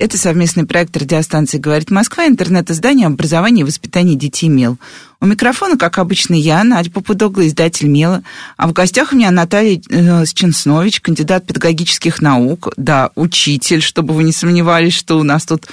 [0.00, 4.78] Это совместный проект радиостанции «Говорит Москва», интернет-издание образования и воспитания детей «Мел».
[5.20, 8.22] У микрофона, как обычно, я, Надя Попудогла, издатель «Мела».
[8.56, 14.22] А в гостях у меня Наталья э, Сченснович, кандидат педагогических наук, да, учитель, чтобы вы
[14.22, 15.66] не сомневались, что у нас тут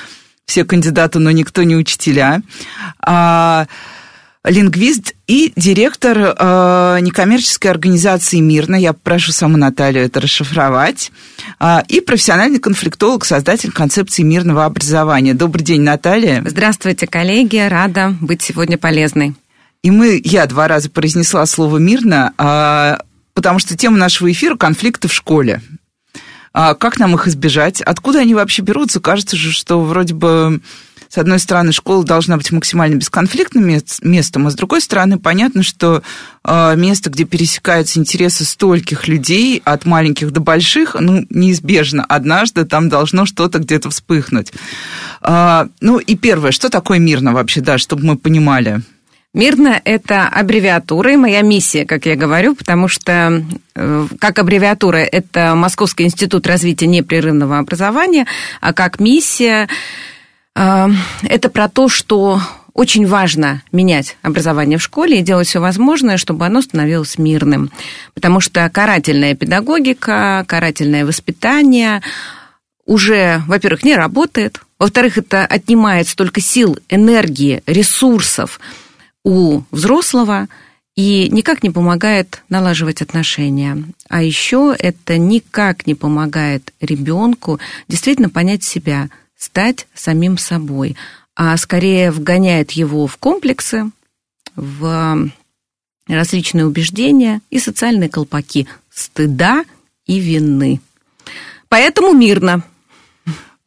[0.45, 2.41] все кандидаты, но никто не учителя.
[2.99, 3.65] А,
[4.49, 8.75] лингвист и директор э, некоммерческой организации «Мирно».
[8.75, 11.11] Я прошу саму Наталью это расшифровать.
[11.59, 15.33] Э, и профессиональный конфликтолог, создатель концепции мирного образования.
[15.33, 16.43] Добрый день, Наталья.
[16.45, 17.57] Здравствуйте, коллеги.
[17.57, 19.35] Рада быть сегодня полезной.
[19.83, 25.07] И мы, я два раза произнесла слово «мирно», э, потому что тема нашего эфира– конфликты
[25.07, 25.61] в школе.
[26.53, 27.81] А как нам их избежать?
[27.81, 28.99] Откуда они вообще берутся?
[28.99, 30.61] Кажется же, что вроде бы
[31.09, 36.03] с одной стороны, школа должна быть максимально бесконфликтным местом, а с другой стороны, понятно, что
[36.43, 42.89] а, место, где пересекаются интересы стольких людей, от маленьких до больших, ну, неизбежно, однажды там
[42.89, 44.51] должно что-то где-то вспыхнуть.
[45.21, 48.81] А, ну, и первое, что такое мирно вообще, да, чтобы мы понимали?
[49.33, 53.43] Мирно– это аббревиатура, и моя миссия, как я говорю, потому что
[53.75, 58.25] э, как аббревиатура– это Московский институт развития непрерывного образования,
[58.61, 59.67] а как миссия
[60.57, 62.41] это про то, что
[62.73, 67.71] очень важно менять образование в школе и делать все возможное, чтобы оно становилось мирным.
[68.13, 72.01] Потому что карательная педагогика, карательное воспитание
[72.85, 78.59] уже, во-первых, не работает, во-вторых, это отнимает столько сил, энергии, ресурсов
[79.23, 80.47] у взрослого
[80.95, 83.83] и никак не помогает налаживать отношения.
[84.07, 90.95] А еще это никак не помогает ребенку действительно понять себя– стать самим собой,
[91.35, 93.91] а скорее вгоняет его в комплексы,
[94.55, 95.29] в
[96.07, 99.63] различные убеждения и социальные колпаки стыда
[100.05, 100.81] и вины.
[101.69, 102.63] Поэтому мирно.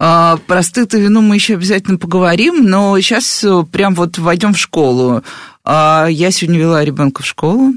[0.03, 4.55] А, про стыд и вину мы еще обязательно поговорим, но сейчас э, прям вот войдем
[4.55, 5.23] в школу.
[5.63, 7.75] А, я сегодня вела ребенка в школу,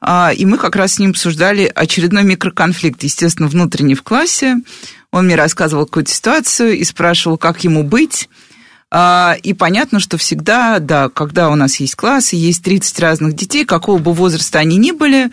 [0.00, 4.56] а, и мы как раз с ним обсуждали очередной микроконфликт, естественно, внутренний в классе.
[5.14, 8.28] Он мне рассказывал какую-то ситуацию и спрашивал, как ему быть.
[8.90, 13.36] А, и понятно, что всегда, да, когда у нас есть класс и есть 30 разных
[13.36, 15.30] детей, какого бы возраста они ни были,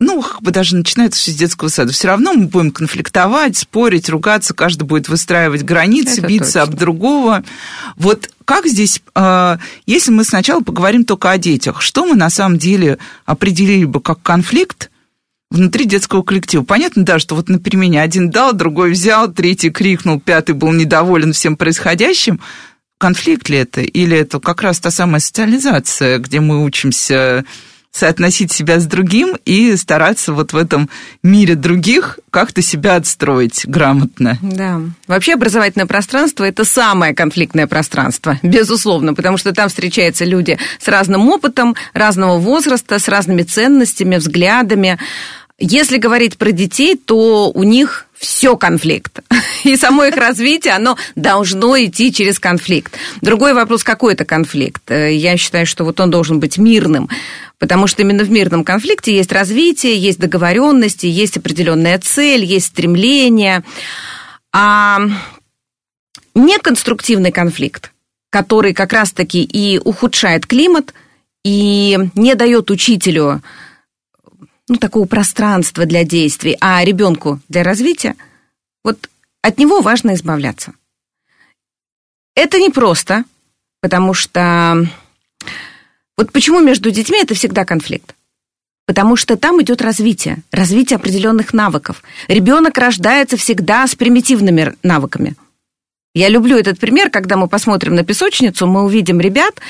[0.00, 1.92] ну, как бы даже начинается все с детского сада.
[1.92, 6.62] Все равно мы будем конфликтовать, спорить, ругаться, каждый будет выстраивать границы, Это биться точно.
[6.62, 7.44] об другого.
[7.96, 12.56] Вот как здесь, а, если мы сначала поговорим только о детях, что мы на самом
[12.56, 14.88] деле определили бы как конфликт,
[15.54, 16.62] внутри детского коллектива.
[16.62, 21.32] Понятно, да, что вот на перемене один дал, другой взял, третий крикнул, пятый был недоволен
[21.32, 22.40] всем происходящим.
[22.98, 23.80] Конфликт ли это?
[23.80, 27.44] Или это как раз та самая социализация, где мы учимся
[27.94, 30.90] соотносить себя с другим и стараться вот в этом
[31.22, 34.36] мире других как-то себя отстроить грамотно.
[34.42, 34.80] Да.
[35.06, 41.28] Вообще образовательное пространство– это самое конфликтное пространство, безусловно, потому что там встречаются люди с разным
[41.28, 44.98] опытом, разного возраста, с разными ценностями, взглядами.
[45.58, 49.20] Если говорить про детей, то у них все конфликт.
[49.64, 52.94] И само их развитие, оно должно идти через конфликт.
[53.20, 54.90] Другой вопрос, какой это конфликт?
[54.90, 57.08] Э, я считаю, что вот он должен быть мирным,
[57.60, 63.62] потому что именно в мирном конфликте есть развитие, есть договоренности, есть определенная цель, есть стремление.
[64.52, 65.02] А
[66.34, 67.92] неконструктивный конфликт,
[68.30, 70.94] который как раз-таки и ухудшает климат,
[71.44, 73.40] и не дает учителю
[74.68, 78.14] ну, такого пространства для действий, а ребенку для развития,
[78.82, 79.08] вот
[79.42, 80.72] от него важно избавляться.
[82.34, 83.24] Это непросто,
[83.80, 84.88] потому что
[86.16, 88.14] вот почему между детьми это всегда конфликт?
[88.86, 92.02] Потому что там идет развитие, развитие определенных навыков.
[92.28, 95.36] Ребенок рождается всегда с примитивными навыками.
[96.14, 99.60] Я люблю этот пример, когда мы посмотрим на песочницу, мы увидим ребят,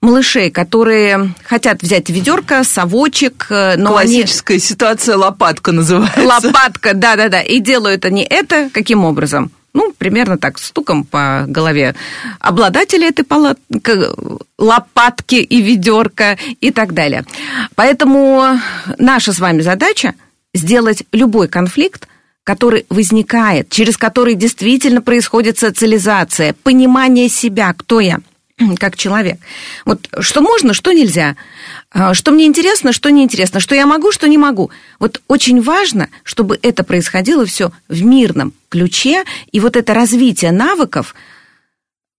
[0.00, 4.60] малышей, которые хотят взять ведерко, совочек, э, но Классическая они...
[4.60, 6.20] ситуация лопатка называется.
[6.22, 7.42] Лопатка, да-да-да.
[7.42, 9.50] И делают они это каким образом?
[9.74, 11.94] Ну, примерно так, стуком по голове
[12.40, 13.58] обладателя этой палат...
[14.58, 17.24] лопатки и ведерка и так далее.
[17.74, 18.58] Поэтому
[18.98, 20.14] наша с вами задача
[20.54, 22.08] сделать любой конфликт,
[22.44, 28.20] который возникает, через который действительно происходит социализация, понимание себя, кто я–
[28.78, 29.38] как человек.
[29.84, 31.36] Вот что можно, что нельзя,
[31.90, 34.70] а, что мне интересно, что неинтересно, что я могу, что не могу.
[34.98, 41.14] Вот очень важно, чтобы это происходило все в мирном ключе, и вот это развитие навыков,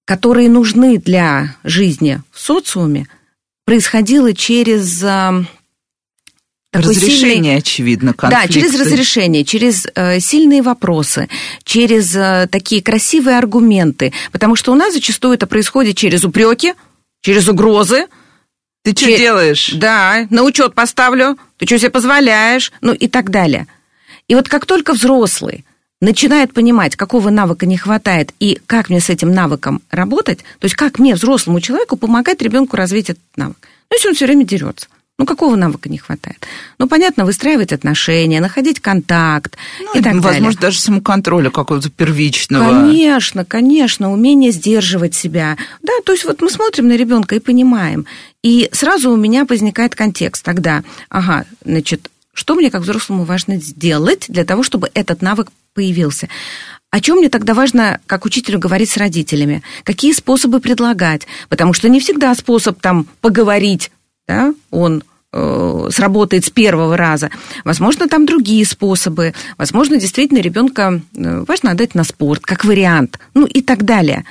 [0.06, 3.08] которые нужны для жизни в социуме,
[3.66, 5.04] происходило через
[6.72, 7.56] разрешение, сильный...
[7.58, 8.48] очевидно, конфликты.
[8.48, 11.30] Да, через разрешение, через э, сильные вопросы,
[11.64, 14.14] через э, такие красивые аргументы.
[14.32, 16.74] Потому что у нас зачастую это происходит через упреки,
[17.22, 18.08] через угрозы.
[18.84, 19.18] Ты что Чер...
[19.18, 19.72] делаешь?
[19.74, 23.68] Да, на учет поставлю, ты что себе позволяешь, ну и так далее.
[24.28, 25.66] И вот как только взрослый
[26.02, 30.76] начинает понимать, какого навыка не хватает и как мне с этим навыком работать, то есть
[30.76, 33.58] как мне, взрослому человеку, помогать ребенку развить этот навык.
[33.90, 34.88] Ну, если он все время дерется.
[35.20, 36.48] Ну, какого навыка не хватает?
[36.78, 40.40] Ну, понятно, выстраивать отношения, находить контакт ну, и так возможно, далее.
[40.40, 42.64] Возможно, даже самоконтроля какого-то первичного.
[42.64, 45.58] Конечно, конечно, умение сдерживать себя.
[45.84, 48.06] Да, то есть вот мы смотрим на ребенка и понимаем.
[48.44, 50.84] И сразу у меня возникает контекст тогда.
[51.10, 56.30] Ага, значит, что мне как взрослому важно сделать для того, чтобы этот навык появился?
[56.92, 59.64] О чем мне тогда важно, как учителю, говорить с родителями?
[59.84, 61.28] Какие способы предлагать?
[61.50, 63.92] Потому что не всегда способ там поговорить,
[64.30, 67.30] да, он Э, сработает с первого раза.
[67.64, 69.36] Возможно, там другие способы.
[69.60, 74.26] Возможно, действительно ребенка э, важно отдать на спорт, как вариант, ну и так далее.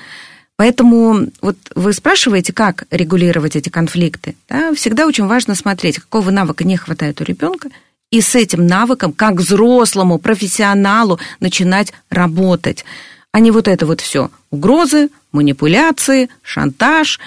[0.56, 4.34] Поэтому вот вы спрашиваете, как регулировать эти конфликты.
[4.48, 4.74] Да?
[4.74, 7.68] Всегда очень важно смотреть, какого навыка не хватает у ребенка,
[8.10, 12.84] и с этим навыком, как взрослому профессионалу, начинать работать.
[13.30, 14.32] А не вот это вот все.
[14.50, 17.20] Угрозы, манипуляции, шантаж,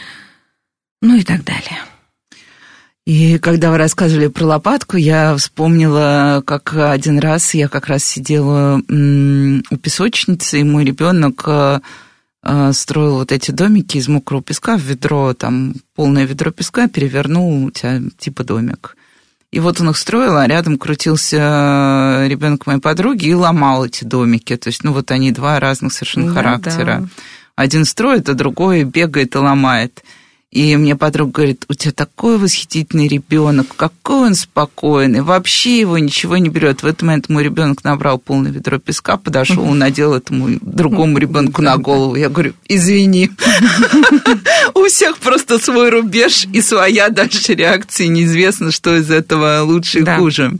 [1.02, 1.80] ну и так далее.
[3.06, 8.78] И когда вы рассказывали про лопатку, я вспомнила, как один раз я как раз сидела
[8.78, 11.80] у песочницы, и мой ребенок э,
[12.44, 17.66] э, строил вот эти домики из мокрого песка в ведро, там полное ведро песка, перевернул
[17.66, 18.96] у тебя типа домик.
[19.52, 24.56] И вот он их строил, а рядом крутился ребенок моей подруги и ломал эти домики.
[24.56, 27.00] То есть, ну вот они два разных совершенно да, характера.
[27.02, 27.08] Да.
[27.56, 30.04] Один строит, а другой бегает и ломает.
[30.52, 36.36] И мне подруга говорит, у тебя такой восхитительный ребенок, какой он спокойный, вообще его ничего
[36.36, 36.84] не берет.
[36.84, 41.62] В этот момент мой ребенок набрал полное ведро песка, подошел и надел этому другому ребенку
[41.62, 42.18] на голову.
[42.18, 43.32] Я говорю, извини,
[44.74, 50.06] у всех просто свой рубеж и своя дальше реакция, неизвестно, что из этого лучше и
[50.06, 50.60] хуже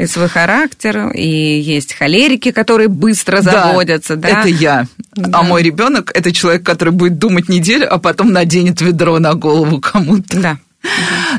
[0.00, 4.16] и свой характер, и есть холерики, которые быстро заводятся.
[4.16, 4.40] Да, да?
[4.40, 4.86] это я.
[5.14, 5.40] Да.
[5.40, 9.80] А мой ребенок это человек, который будет думать неделю, а потом наденет ведро на голову
[9.80, 10.40] кому-то.
[10.40, 10.58] Да.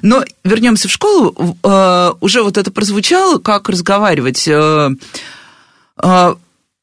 [0.04, 1.58] Но вернемся в школу.
[1.64, 4.48] Э, уже вот это прозвучало, как разговаривать.
[4.48, 4.92] Э,
[6.04, 6.36] э,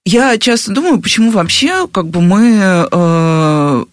[0.04, 3.86] я часто думаю, почему вообще как бы мы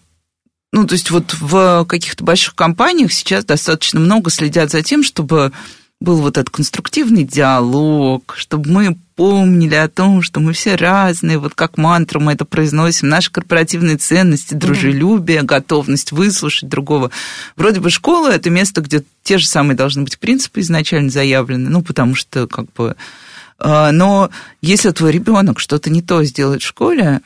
[0.72, 5.52] ну, то есть вот в каких-то больших компаниях сейчас достаточно много следят за тем, чтобы
[6.00, 11.54] был вот этот конструктивный диалог, чтобы мы помнили о том, что мы все разные, вот
[11.54, 17.10] как мантру мы это произносим, наши корпоративные ценности, дружелюбие, готовность выслушать другого.
[17.56, 21.82] Вроде бы школа– это место, где те же самые должны быть принципы изначально заявлены, ну,
[21.82, 22.94] потому что как бы...
[23.58, 24.28] А, но
[24.60, 27.22] если твой ребенок что-то не то сделает в школе,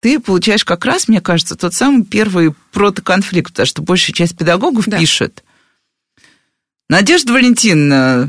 [0.00, 4.88] ты получаешь как раз, мне кажется, тот самый первый протоконфликт, потому что большая часть педагогов
[4.88, 4.98] да.
[4.98, 5.44] пишет–
[6.92, 8.28] Надежда Валентиновна,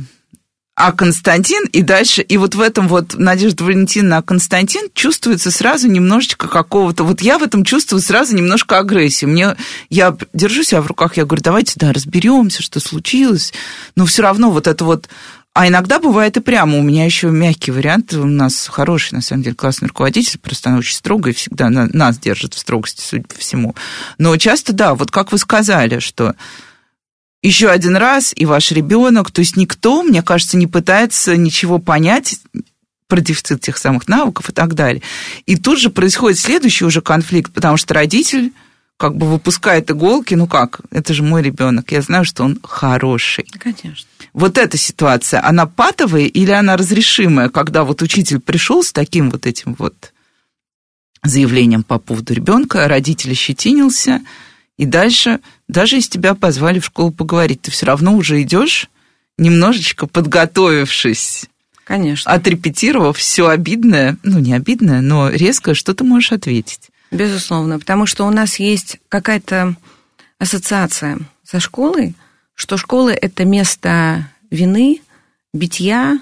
[0.74, 5.90] а Константин и дальше, и вот в этом вот Надежда Валентиновна, а Константин чувствуется сразу
[5.90, 9.26] немножечко какого-то, вот я в этом чувствую сразу немножко агрессии.
[9.26, 9.57] Мне,
[9.90, 13.52] я держу себя в руках, я говорю, давайте, да, разберемся, что случилось,
[13.97, 15.09] но все равно вот это вот
[15.54, 16.80] а иногда бывает и прямо.
[16.80, 18.14] У меня еще мягкий вариант.
[18.14, 22.56] У нас хороший, на самом деле, классный руководитель, просто она очень строгая всегда нас держит
[22.56, 23.76] в строгости, судя по всему.
[24.18, 26.33] Но часто, да, вот как вы сказали, что
[27.44, 29.30] еще один раз, и ваш ребенок.
[29.30, 32.40] То есть никто, мне кажется, не пытается ничего понять
[33.07, 35.04] про дефицит тех самых навыков и так далее.
[35.45, 38.54] И тут же происходит следующий уже конфликт, потому что родитель
[38.97, 43.45] как бы выпускает иголки, ну как, это же мой ребенок, я знаю, что он хороший.
[43.59, 44.07] Конечно.
[44.31, 49.45] Вот эта ситуация, она патовая или она разрешимая, когда вот учитель пришел с таким вот
[49.45, 50.14] этим вот
[51.23, 54.21] заявлением по поводу ребенка, родитель щетинился,
[54.77, 58.89] и дальше, даже если тебя позвали в школу поговорить, ты все равно уже идешь,
[59.37, 61.45] немножечко подготовившись.
[61.83, 62.31] Конечно.
[62.31, 66.89] Отрепетировав все обидное, ну не обидное, но резко, что ты можешь ответить?
[67.11, 69.75] Безусловно, потому что у нас есть какая-то
[70.39, 72.15] ассоциация со школой,
[72.56, 75.01] что школа– это место вины,
[75.53, 76.19] битья,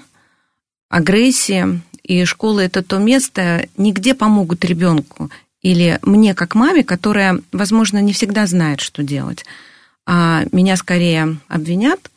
[0.90, 5.30] агрессии, и школа– это то место, нигде помогут ребенку
[5.62, 9.44] или мне как маме, которая, возможно, не всегда знает, что делать,
[10.04, 12.10] а меня скорее обвинят,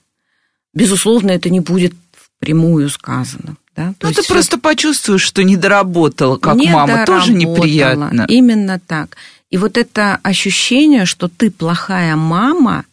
[0.74, 3.56] безусловно, это не будет впрямую сказано.
[3.76, 3.94] Да?
[4.00, 8.26] То ну, ты просто почувствуешь, что не доработала, как не мама, тоже неприятно.
[8.28, 9.18] Именно так.
[9.50, 12.86] И вот это ощущение, что ты плохая мама,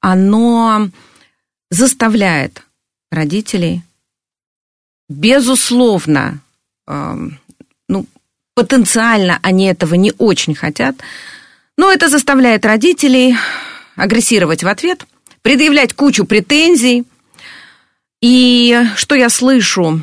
[0.00, 0.90] оно
[1.70, 2.62] заставляет
[3.10, 3.82] родителей,
[5.08, 6.40] безусловно,
[6.86, 7.32] э, ну,
[8.60, 10.96] потенциально они этого не очень хотят,
[11.78, 13.34] но это заставляет родителей
[13.96, 15.06] агрессировать в ответ,
[15.40, 17.04] предъявлять кучу претензий.
[18.20, 20.02] И что я слышу?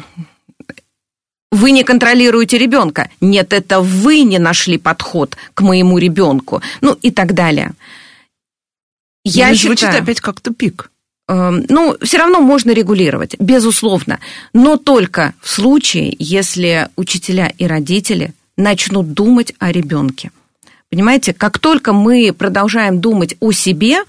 [1.51, 3.11] Вы не контролируете ребенка.
[3.21, 6.63] Нет, это вы не нашли подход к моему ребенку.
[6.81, 7.73] Ну и так далее.
[9.23, 10.89] Я считаю, звучит опять как тупик.
[11.27, 14.19] Эм, ну, все равно можно регулировать, безусловно,
[14.53, 20.31] но только в случае, если учителя и родители начнут думать о ребенке.
[20.89, 23.99] Понимаете, как только мы продолжаем думать о себе,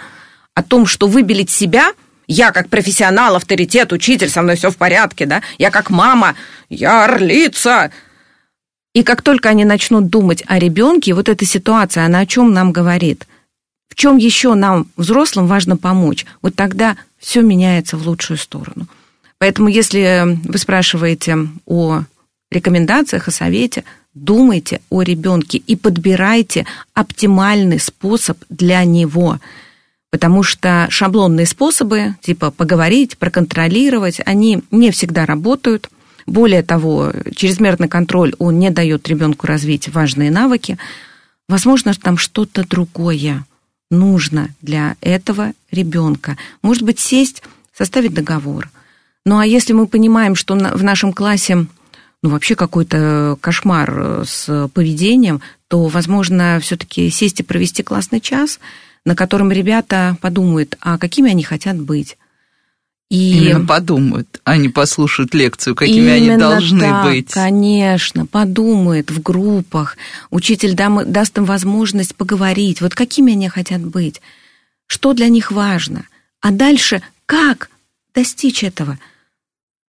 [0.55, 1.93] о том, что выбелить себя,
[2.26, 6.35] я как профессионал, авторитет, учитель, со мной все в порядке, да, я как мама,
[6.69, 7.90] я орлица.
[8.95, 12.73] И как только они начнут думать о ребенке, вот эта ситуация, она о чем нам
[12.73, 13.26] говорит?
[13.88, 16.26] В чем еще нам, взрослым, важно помочь?
[16.43, 18.87] Вот тогда все меняется в лучшую сторону.
[19.38, 22.02] Поэтому, если вы спрашиваете о
[22.50, 23.85] рекомендациях, о совете,
[24.25, 29.40] думайте о ребенке и подбирайте оптимальный способ для него.
[30.10, 35.90] Потому что шаблонные способы, типа поговорить, проконтролировать, они не всегда работают.
[36.26, 40.78] Более того, чрезмерный контроль, он не дает ребенку развить важные навыки.
[41.48, 43.44] Возможно, там что-то другое
[43.90, 46.37] нужно для этого ребенка.
[46.62, 47.42] Может быть, сесть,
[47.76, 48.70] составить договор.
[49.25, 51.66] Ну а если мы понимаем, что в нашем классе
[52.22, 58.58] ну, вообще какой-то кошмар э, с поведением, то, возможно, все-таки сесть и провести классный час,
[59.04, 62.16] на котором ребята подумают, а какими они хотят быть.
[63.10, 63.38] И...
[63.38, 67.30] Именно подумают, а не послушают лекцию, какими Именно они должны так, быть.
[67.30, 69.96] Конечно, подумают в группах.
[70.30, 74.20] Учитель дам, даст им возможность поговорить, вот какими они хотят быть,
[74.87, 76.04] что для них важно.
[76.40, 77.70] А дальше как
[78.14, 78.98] достичь этого?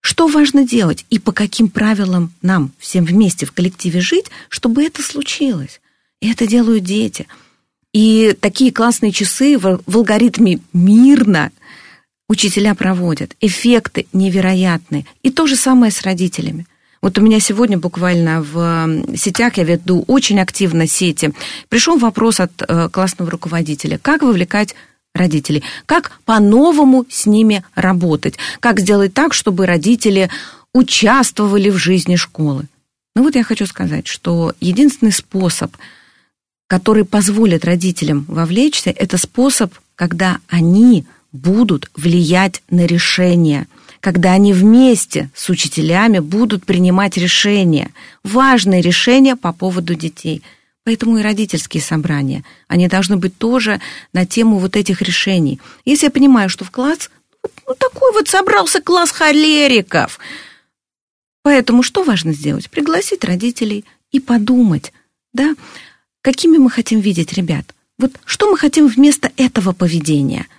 [0.06, 5.02] Что важно делать и по каким правилам нам всем вместе в коллективе жить, чтобы это
[5.02, 5.82] случилось?
[6.22, 7.26] И это делают дети.
[7.92, 11.52] И такие классные часы в, в алгоритме мирно–
[12.30, 13.36] учителя проводят.
[13.42, 15.06] Эффекты невероятные.
[15.24, 16.68] И то же самое с родителями.
[17.02, 21.34] Вот у меня сегодня буквально в сетях, я веду очень активно сети,
[21.68, 24.76] пришел вопрос от э, классного руководителя, как вовлекать
[25.16, 30.30] родителей, как по-новому с ними работать, как сделать так, чтобы родители
[30.74, 32.66] участвовали в жизни школы.
[33.16, 35.76] Ну вот я хочу сказать, что единственный способ,
[36.68, 43.68] который позволит родителям вовлечься, это способ, когда они будут влиять на решения,
[44.02, 47.92] когда они вместе с учителями будут принимать решения,
[48.24, 50.44] важные решения по поводу детей.
[50.86, 53.82] Поэтому и родительские собрания, они должны быть тоже
[54.14, 55.60] на тему вот этих решений.
[55.84, 57.10] Если я понимаю, что в класс,
[57.68, 60.20] ну, такой вот собрался класс холериков,
[61.44, 62.72] Поэтому что важно сделать?
[62.72, 64.92] Пригласить родителей и подумать,
[65.32, 65.54] да,
[66.24, 67.76] какими мы хотим видеть ребят.
[68.00, 70.48] Вот что мы хотим вместо этого поведения–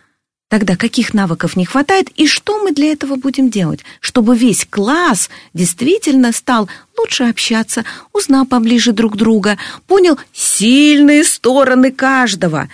[0.49, 5.29] Тогда каких навыков не хватает и что мы для этого будем делать, чтобы весь класс
[5.55, 12.69] действительно стал лучше общаться, узнал поближе друг друга, понял сильные стороны каждого.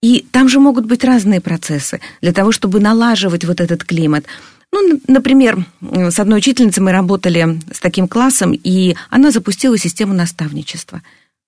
[0.00, 4.24] И там же могут быть разные процессы для того, чтобы налаживать вот этот климат.
[4.70, 11.02] Ну, например, с одной учительницей мы работали с таким классом, и она запустила систему наставничества.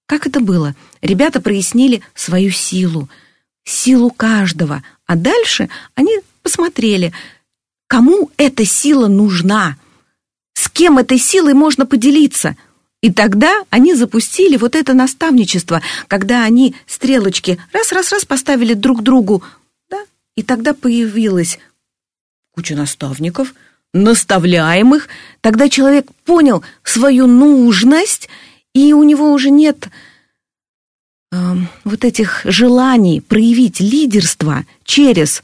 [0.07, 0.75] Как это было?
[1.01, 3.09] Ребята прояснили свою силу,
[3.65, 7.13] силу каждого, а дальше они посмотрели,
[7.87, 9.77] кому эта сила нужна,
[10.55, 12.57] с кем этой силой можно поделиться.
[13.01, 19.43] И тогда они запустили вот это наставничество, когда они стрелочки раз-раз-раз поставили друг другу,
[19.89, 19.99] да,
[20.37, 21.59] и тогда появилась
[22.53, 23.55] куча наставников,
[23.95, 25.09] наставляемых,
[25.41, 28.29] тогда человек понял свою нужность,
[28.75, 29.89] и у него уже нет
[31.33, 35.43] вот этих желаний проявить лидерство через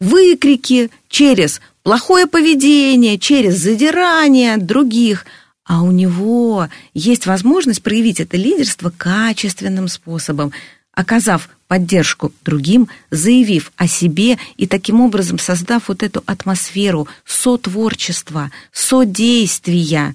[0.00, 5.26] выкрики, через плохое поведение, через задирание других,
[5.64, 10.52] а у него есть возможность проявить это лидерство качественным способом,
[10.92, 20.14] оказав поддержку другим, заявив о себе и таким образом создав вот эту атмосферу сотворчества, содействия,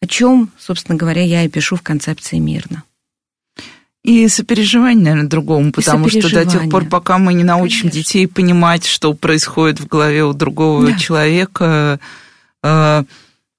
[0.00, 2.82] о чем, собственно говоря, я и пишу в концепции мирно.
[4.04, 8.00] И сопереживание, наверное, другому, потому что до тех пор, пока мы не научим Конечно.
[8.00, 10.98] детей понимать, что происходит в голове у другого да.
[10.98, 12.00] человека,
[12.62, 13.04] э,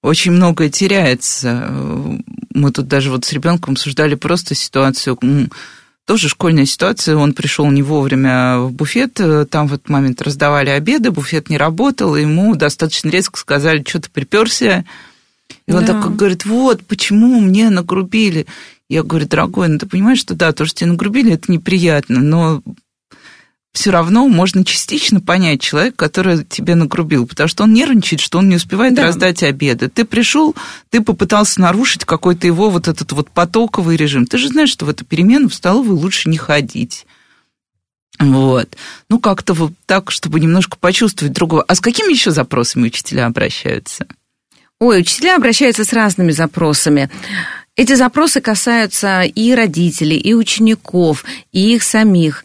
[0.01, 1.69] очень многое теряется.
[2.53, 5.19] Мы тут даже вот с ребенком обсуждали просто ситуацию,
[6.05, 9.19] тоже школьная ситуация, он пришел не вовремя в буфет,
[9.51, 14.01] там в этот момент раздавали обеды, буфет не работал, и ему достаточно резко сказали, что
[14.01, 14.85] ты приперся,
[15.67, 15.93] и он да.
[15.93, 18.47] так говорит, вот, почему мне нагрубили.
[18.89, 22.63] Я говорю, дорогой, ну ты понимаешь, что да, то, что тебе нагрубили, это неприятно, но
[23.71, 28.49] все равно можно частично понять человека, который тебе нагрубил, потому что он нервничает, что он
[28.49, 29.03] не успевает да.
[29.03, 29.89] раздать обеды.
[29.89, 30.55] Ты пришел,
[30.89, 34.25] ты попытался нарушить какой-то его вот этот вот потоковый режим.
[34.25, 37.05] Ты же знаешь, что в эту перемену в столовую лучше не ходить.
[38.19, 38.75] Вот.
[39.07, 41.63] Ну, как-то вот так, чтобы немножко почувствовать другого.
[41.67, 44.07] А с какими еще запросами учителя обращаются?
[44.79, 47.09] Ой, учителя обращаются с разными запросами.
[47.75, 52.43] Эти запросы касаются и родителей, и учеников, и их самих.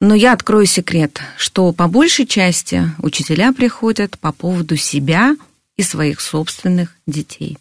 [0.00, 5.36] Но я открою секрет, что по большей части учителя приходят по поводу себя
[5.76, 7.58] и своих собственных детей.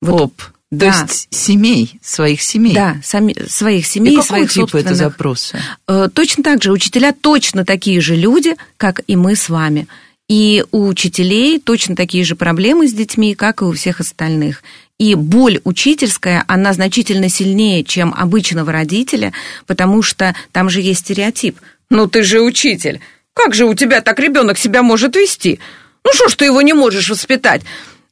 [0.00, 0.92] Вот, Оп, да.
[0.92, 2.74] то есть семей, своих семей.
[2.74, 4.86] Да, сами, своих семей, и своих типа собственных.
[4.86, 5.58] это запросы?
[5.86, 9.86] Э, точно так же, учителя точно такие же люди, как и мы с вами.
[10.28, 14.62] И у учителей точно такие же проблемы с детьми, как и у всех остальных.
[14.98, 19.32] И боль учительская, она значительно сильнее, чем обычного родителя,
[19.66, 21.60] потому что там же есть стереотип.
[21.88, 23.00] Ну ты же учитель.
[23.32, 25.60] Как же у тебя так ребенок себя может вести?
[26.04, 27.62] Ну что ж ты его не можешь воспитать?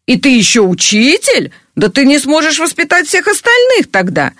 [0.07, 1.51] И ты еще учитель?
[1.75, 4.33] Да ты не сможешь воспитать всех остальных тогда.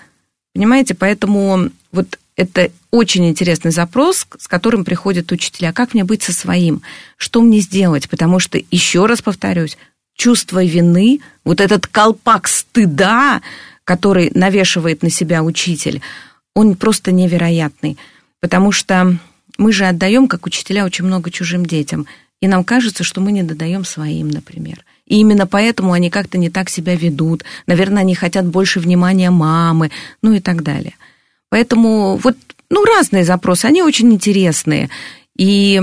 [0.53, 5.73] Понимаете, поэтому вот это очень интересный запрос, с которым приходят учителя.
[5.73, 6.81] Как мне быть со своим?
[7.17, 8.07] Что мне сделать?
[8.09, 9.77] Потому что, еще раз повторюсь,
[10.17, 13.41] чувство вины, вот этот колпак стыда,
[13.85, 16.01] который навешивает на себя учитель,
[16.53, 17.97] он просто невероятный.
[18.41, 19.17] Потому что
[19.57, 22.05] мы же отдаем, как учителя, очень много чужим детям.
[22.41, 24.83] И нам кажется, что мы не додаем своим, например.
[25.05, 27.45] И именно поэтому они как-то не так себя ведут.
[27.65, 29.91] Наверное, они хотят больше внимания мамы,
[30.21, 30.95] ну и так далее.
[31.49, 32.35] Поэтому вот,
[32.69, 34.89] ну, разные запросы, они очень интересные.
[35.37, 35.81] И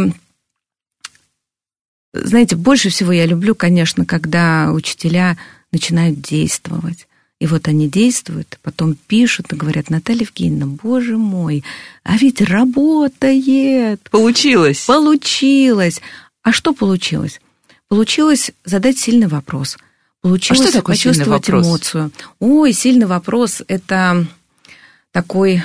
[2.15, 5.37] знаете, больше всего я люблю, конечно, когда учителя
[5.73, 7.09] начинают действовать.
[7.41, 11.65] И вот они действуют, потом пишут и говорят, Наталья Евгеньевна, боже мой,
[12.05, 14.09] а ведь работает.
[14.11, 14.85] Получилось.
[14.87, 16.01] Получилось.
[16.43, 17.41] А что получилось?
[17.89, 19.77] Получилось задать сильный вопрос.
[20.21, 22.13] Получилось а что такое почувствовать эмоцию.
[22.39, 24.27] Ой, сильный вопрос– это
[25.11, 25.63] такой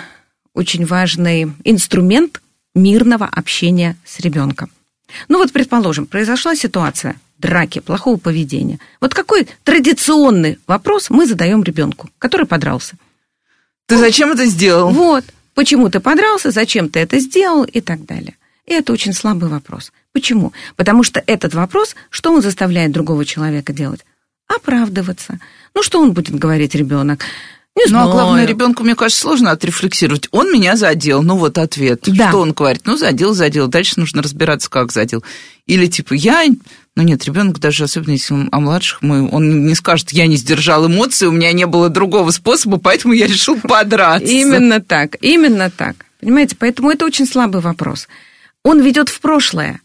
[0.53, 2.41] очень важный инструмент
[2.73, 4.71] мирного общения с ребенком.
[5.27, 8.79] Ну вот, предположим, произошла ситуация драки, плохого поведения.
[9.01, 12.95] Вот какой традиционный вопрос мы задаем ребенку, который подрался?
[13.87, 14.91] Ты зачем это сделал?
[14.91, 15.25] Вот.
[15.55, 18.35] Почему ты подрался, зачем ты это сделал и так далее.
[18.65, 19.91] И это очень слабый вопрос.
[20.11, 20.53] Почему?
[20.75, 24.05] Потому что этот вопрос, что он заставляет другого человека делать?
[24.47, 25.39] Оправдываться.
[25.73, 27.23] Ну, что он будет говорить ребенок?
[27.79, 28.05] Не знаю.
[28.05, 30.27] Ну, а главное, ребенку, мне кажется, сложно отрефлексировать.
[30.31, 32.01] Он меня задел, ну вот ответ.
[32.05, 32.29] Да.
[32.29, 32.81] Что он говорит?
[32.85, 33.67] Ну, задел, задел.
[33.67, 35.23] Дальше нужно разбираться, как задел.
[35.65, 36.45] Или типа, я...
[36.95, 40.35] Ну нет, ребенок даже, особенно если он о младших, мы, он не скажет, я не
[40.35, 44.27] сдержал эмоции, у меня не было другого способа, поэтому я решил подраться.
[44.27, 45.95] Именно так, именно так.
[46.19, 48.09] Понимаете, поэтому это очень слабый вопрос.
[48.63, 49.79] Он ведет в прошлое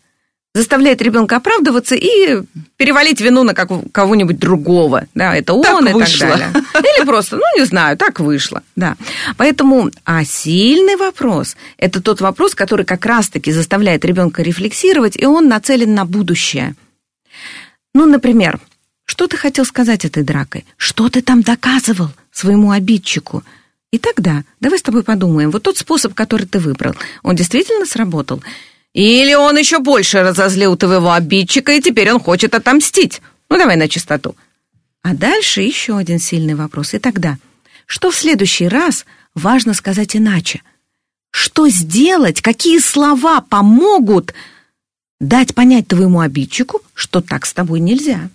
[0.54, 2.42] заставляет ребенка оправдываться и
[2.76, 5.06] перевалить вину на кого-нибудь другого.
[5.14, 6.28] Да, это он так и вышло.
[6.28, 6.64] так далее.
[6.74, 8.62] Или просто, ну, не знаю, так вышло.
[8.76, 8.96] Да.
[9.36, 15.48] Поэтому, а сильный вопрос– это тот вопрос, который как раз-таки заставляет ребенка рефлексировать, и он
[15.48, 16.76] нацелен на будущее.
[17.92, 18.60] Ну, например,
[19.04, 20.64] что ты хотел сказать этой дракой?
[20.76, 23.42] Что ты там доказывал своему обидчику?
[23.90, 28.40] И тогда давай с тобой подумаем, вот тот способ, который ты выбрал, он действительно сработал–
[28.94, 33.20] или он еще больше разозлил твоего обидчика, и теперь он хочет отомстить.
[33.50, 34.36] Ну, давай на чистоту.
[35.02, 36.94] А дальше еще один сильный вопрос.
[36.94, 37.36] И тогда,
[37.86, 39.04] что в следующий раз
[39.34, 40.62] важно сказать иначе?
[41.30, 44.32] Что сделать, какие слова помогут
[45.20, 48.30] дать понять твоему обидчику, что так с тобой нельзя?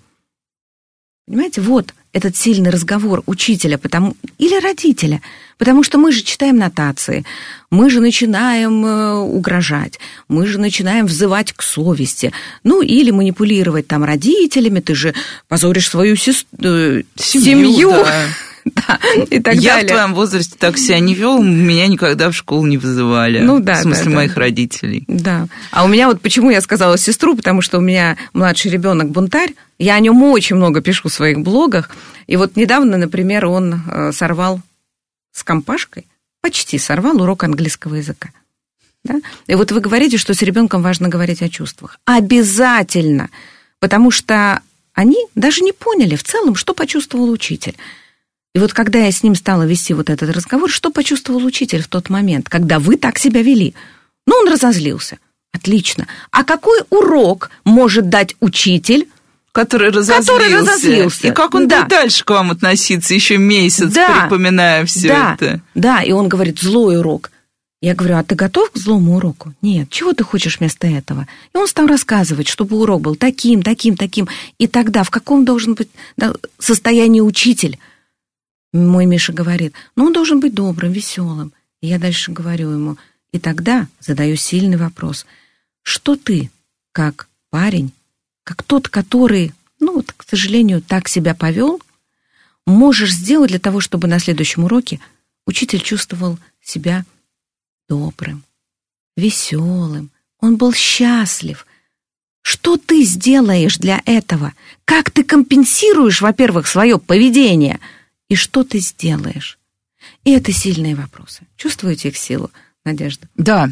[1.26, 5.22] Понимаете, вот этот сильный разговор учителя потому, или родителя,
[5.58, 7.26] потому что мы же читаем нотации,
[7.70, 12.32] мы же начинаем э, угрожать, мы же начинаем взывать к совести,
[12.64, 15.14] ну или манипулировать там родителями, ты же
[15.48, 16.48] позоришь свою сест...
[16.60, 17.74] э, семью.
[17.74, 17.92] семью.
[17.92, 18.26] Да.
[18.90, 19.88] Да, и так Я далее.
[19.88, 23.40] в твоем возрасте так себя не вел, меня никогда в школу не вызывали.
[23.40, 23.76] Ну да.
[23.76, 24.42] В смысле, да, моих да.
[24.42, 25.04] родителей.
[25.08, 25.48] Да.
[25.72, 29.54] А у меня вот почему я сказала сестру, потому что у меня младший ребенок бунтарь,
[29.78, 31.90] я о нем очень много пишу в своих блогах.
[32.28, 34.62] И вот недавно, например, он э, сорвал
[35.32, 36.06] с компашкой
[36.42, 38.30] почти сорвал урок английского языка.
[39.04, 39.16] Да?
[39.48, 42.00] И вот вы говорите, что с ребенком важно говорить о чувствах.
[42.06, 43.30] Обязательно,
[43.80, 44.62] потому что
[44.94, 47.76] они даже не поняли в целом, что почувствовал учитель.
[48.56, 51.88] И вот когда я с ним стала вести вот этот разговор, что почувствовал учитель в
[51.88, 53.76] тот момент, когда вы так себя вели?
[54.26, 55.20] Ну, он разозлился.
[55.52, 56.08] Отлично.
[56.32, 59.08] А какой урок может дать учитель
[59.52, 60.32] который разозлился.
[60.32, 61.28] Который разозлился.
[61.28, 61.80] И как он да.
[61.80, 64.22] будет дальше к вам относиться еще месяц, да.
[64.22, 65.34] припоминая все да.
[65.34, 65.62] это?
[65.74, 67.32] Да, и он говорит, злой урок.
[67.82, 69.54] Я говорю, а ты готов к злому уроку?
[69.62, 71.28] Нет, чего ты хочешь вместо этого?
[71.54, 74.28] И он стал рассказывать, чтобы урок был таким, таким, таким.
[74.60, 75.90] И тогда в каком должен быть
[76.60, 77.80] состоянии учитель?
[78.72, 81.54] Мой Миша говорит, ну он должен быть добрым, веселым.
[81.82, 82.98] И я дальше говорю ему,
[83.32, 85.26] и тогда задаю сильный вопрос.
[85.82, 86.52] Что ты,
[86.92, 87.92] как парень,
[88.44, 91.82] как тот, который, ну вот, к сожалению, так себя повел,
[92.66, 95.00] можешь сделать для того, чтобы на следующем уроке
[95.46, 97.06] учитель чувствовал себя
[97.88, 98.44] добрым,
[99.18, 101.66] веселым, он был счастлив.
[102.42, 104.54] Что ты сделаешь для этого?
[104.86, 107.80] Как ты компенсируешь, во-первых, свое поведение?
[108.30, 109.58] И что ты сделаешь?
[110.24, 111.42] И это сильные вопросы.
[111.58, 112.52] Чувствуете их силу,
[112.86, 113.28] Надежда?
[113.36, 113.70] Да.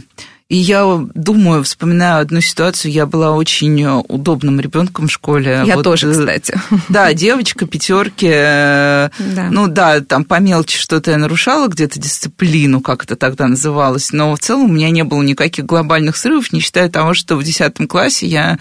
[0.50, 5.64] И я думаю, вспоминаю одну ситуацию, я была очень удобным ребенком в школе.
[5.66, 6.58] Я вот, тоже, э, кстати.
[6.88, 8.30] Да, девочка, пятерки.
[8.30, 9.50] Э, да.
[9.52, 14.14] Ну да, там по мелочи что-то я нарушала, где-то дисциплину, как это тогда называлось.
[14.14, 17.44] Но в целом у меня не было никаких глобальных срывов, не считая того, что в
[17.44, 18.58] десятом классе я э,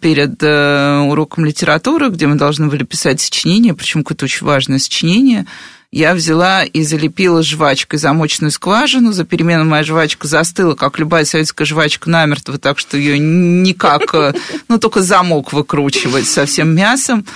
[0.00, 5.46] перед уроком литературы, где мы должны были писать сочинение, причем какое-то очень важное сочинение,
[5.92, 9.12] я взяла и залепила жвачкой замочную скважину.
[9.12, 14.32] За перемену моя жвачка застыла, как любая советская жвачка, намертво, так что ее никак, э,
[14.68, 17.26] ну, только замок выкручивать со всем мясом.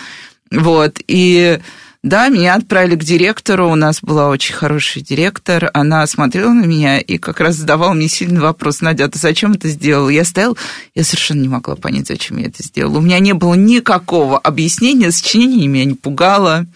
[0.50, 1.60] Вот, и
[2.06, 7.00] да, меня отправили к директору, у нас была очень хороший директор, она смотрела на меня
[7.00, 10.08] и как раз задавала мне сильный вопрос, Надя, а ты зачем это сделала?
[10.08, 10.54] Я стояла,
[10.94, 12.98] я совершенно не могла понять, зачем я это сделала.
[12.98, 16.66] У меня не было никакого объяснения, сочинение меня не пугало.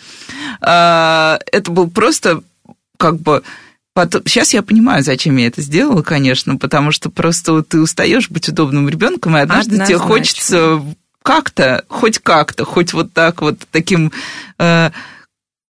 [0.61, 2.43] А, это был просто
[2.97, 3.45] как бы
[3.93, 8.49] Потом, сейчас я понимаю, зачем я это сделала, конечно, потому что просто ты устаешь быть
[8.49, 9.95] удобным ребенком, и однажды Однозначно.
[9.95, 10.83] тебе хочется
[11.23, 14.13] как-то, хоть как-то, хоть вот так вот таким
[14.59, 14.91] э,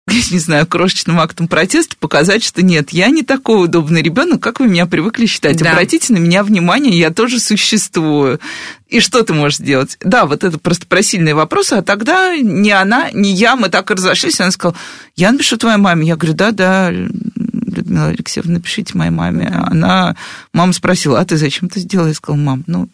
[0.32, 4.68] не знаю, крошечным актом протеста показать, что нет, я не такой удобный ребенок, как вы
[4.68, 5.58] меня привыкли считать.
[5.58, 5.72] Да.
[5.72, 8.40] Обратите на меня внимание, я тоже существую.
[8.88, 9.98] И что ты можешь сделать?
[10.02, 13.90] Да, вот это просто про сильные вопросы, а тогда ни она, ни я, мы так
[13.90, 14.40] и разошлись.
[14.40, 14.78] Она сказала,
[15.16, 16.08] я напишу твоей маме.
[16.08, 19.48] Я говорю, да, да, Людмила Алексеевна, напишите моей маме.
[19.48, 20.16] Она,
[20.54, 22.10] мама спросила, а ты зачем это сделала?
[22.10, 22.90] Я сказала, мам, ну,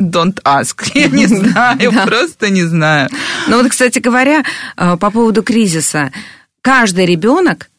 [0.00, 0.90] Don't ask.
[0.94, 3.08] Я не знаю, просто не знаю.
[3.48, 4.44] Ну вот, кстати говоря,
[4.76, 6.12] э, по поводу кризиса.
[6.60, 7.70] Каждый ребенок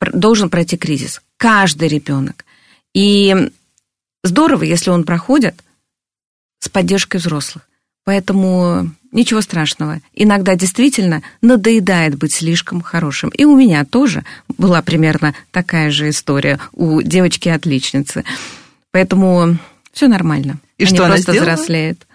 [0.00, 1.20] должен пройти кризис.
[1.36, 2.44] Каждый ребенок.
[2.94, 3.50] И
[4.22, 5.62] здорово, если он проходит
[6.60, 7.68] с поддержкой взрослых.
[8.04, 10.00] Поэтому ничего страшного.
[10.12, 13.30] Иногда действительно надоедает быть слишком хорошим.
[13.30, 18.24] И у меня тоже была примерно такая же история у девочки-отличницы.
[18.92, 19.58] Поэтому
[19.94, 20.58] все нормально.
[20.76, 21.54] И Они что просто она сделала?
[21.54, 22.06] взрослеют.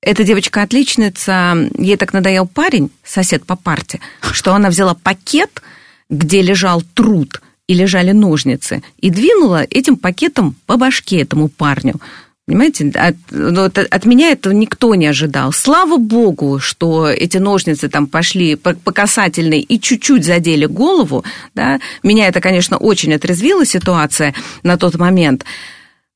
[0.00, 4.00] Эта девочка отличница, ей так надоел парень, сосед по парте,
[4.32, 5.62] что она взяла пакет,
[6.08, 12.00] где лежал труд и лежали ножницы, и двинула этим пакетом по башке этому парню.
[12.46, 15.52] Понимаете, от, ну, от, от меня этого никто не ожидал.
[15.52, 21.24] Слава богу, что эти ножницы там пошли по, по касательной и чуть-чуть задели голову.
[21.56, 21.80] Да?
[22.04, 25.44] Меня это, конечно, очень отрезвила ситуация на тот момент.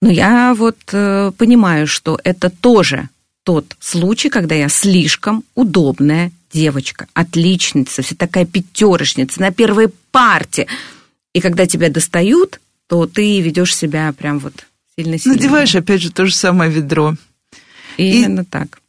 [0.01, 3.09] Но я вот э, понимаю, что это тоже
[3.45, 10.67] тот случай, когда я слишком удобная девочка, отличница, вся такая пятерочница на первой парте.
[11.33, 15.37] И когда тебя достают, то ты ведешь себя прям вот сильно-сильно.
[15.37, 17.15] Надеваешь опять же то же самое ведро.
[17.97, 18.81] Именно и так.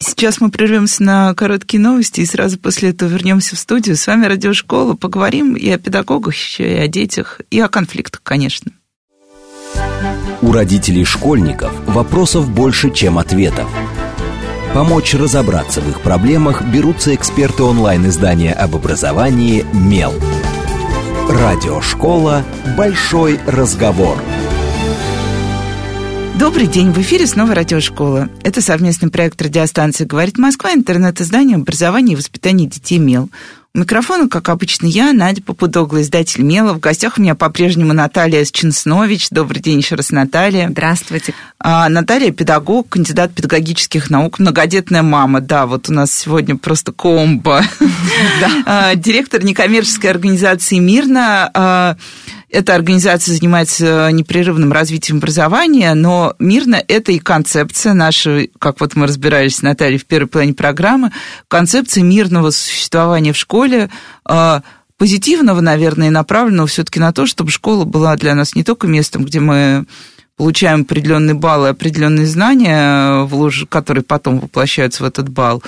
[0.00, 3.96] Сейчас мы прервемся на короткие новости и сразу после этого вернемся в студию.
[3.96, 4.94] С вами Радиошкола.
[4.94, 8.72] Поговорим и о педагогах еще, и о детях, и о конфликтах, конечно.
[10.42, 13.68] У родителей школьников вопросов больше, чем ответов.
[14.74, 20.12] Помочь разобраться в их проблемах берутся эксперты онлайн-издания об образовании «Мел».
[21.28, 22.44] Радиошкола
[22.76, 24.18] «Большой разговор».
[26.38, 28.28] Добрый день, в эфире снова радиошкола.
[28.42, 33.30] Это совместный проект радиостанции «Говорит Москва», интернет-издание образования и воспитания детей «Мел».
[33.76, 36.74] У микрофона, как обычно, я, Надя Попудогла, издатель «Мела».
[36.74, 39.30] В гостях у меня по-прежнему Наталья Счинснович.
[39.30, 40.68] Добрый день еще раз, Наталья.
[40.70, 41.34] Здравствуйте.
[41.58, 45.40] А, Наталья– педагог, кандидат педагогических наук, многодетная мама.
[45.40, 47.62] Да, вот у нас сегодня просто комбо.
[48.66, 51.96] А, директор некоммерческой организации «Мирно».
[52.54, 59.08] Эта организация занимается непрерывным развитием образования, но мирно это и концепция наша, как вот мы
[59.08, 61.10] разбирались с Натальей в первой плане программы,
[61.48, 63.90] концепция мирного существования в школе,
[64.24, 64.62] а,
[64.98, 69.40] позитивного, наверное, направленного все-таки на то, чтобы школа была для нас не только местом, где
[69.40, 69.86] мы
[70.36, 73.28] получаем определенные баллы, определенные знания,
[73.68, 75.62] которые потом воплощаются в этот балл,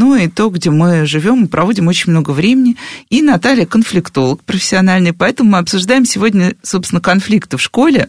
[0.00, 2.76] ну и то, где мы живем, мы проводим очень много времени.
[3.10, 8.08] И Наталья конфликтолог профессиональный, поэтому мы обсуждаем сегодня, собственно, конфликты в школе.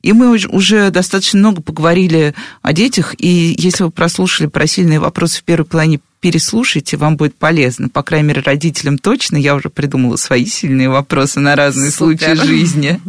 [0.00, 5.40] И мы уже достаточно много поговорили о детях, и если вы прослушали про сильные вопросы
[5.40, 7.90] в первой плане переслушайте, вам будет полезно.
[7.90, 9.36] По крайней мере, родителям точно.
[9.36, 12.34] Я уже придумала свои сильные вопросы на разные Супер.
[12.34, 13.00] случаи жизни.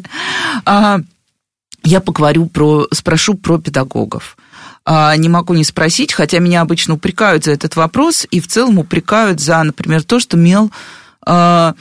[1.84, 4.38] Я поговорю про, спрошу про педагогов.
[4.86, 8.80] А, не могу не спросить, хотя меня обычно упрекают за этот вопрос, и в целом
[8.80, 10.72] упрекают за, например, то, что мел
[11.26, 11.76] а,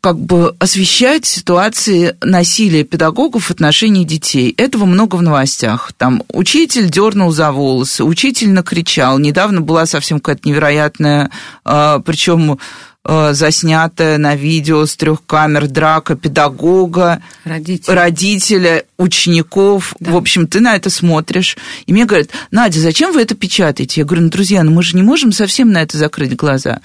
[0.00, 4.54] как бы освещать ситуации насилия педагогов в отношении детей.
[4.56, 5.92] Этого много в новостях.
[5.96, 9.18] Там учитель дернул за волосы, учитель накричал.
[9.18, 11.30] Недавно была совсем какая-то невероятная,
[11.64, 12.58] а, причем
[13.04, 19.94] заснятая на видео с трех камер драка педагога, родителя, родителя учеников.
[20.00, 20.12] Да.
[20.12, 21.56] В общем, ты на это смотришь.
[21.86, 24.02] И мне говорят, Надя, зачем вы это печатаете?
[24.02, 26.80] Я говорю, ну, друзья, ну мы же не можем совсем на это закрыть глаза.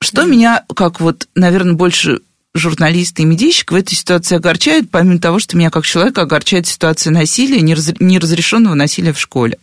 [0.00, 0.24] Что да.
[0.24, 2.20] меня, как вот, наверное, больше
[2.54, 7.10] журналиста и медийщик в этой ситуации огорчает, помимо того, что меня как человека огорчает ситуация
[7.10, 9.58] насилия, неразрешенного насилия в школе.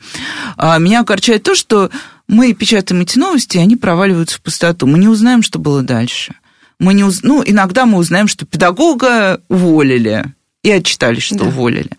[0.58, 1.90] А меня огорчает то, что
[2.32, 4.88] мы печатаем эти новости, и они проваливаются в пустоту.
[4.88, 6.34] Мы не узнаем, что было дальше.
[6.80, 7.22] Мы не уз...
[7.22, 11.46] Ну, иногда мы узнаем, что педагога уволили, и отчитались, что да.
[11.46, 11.90] уволили.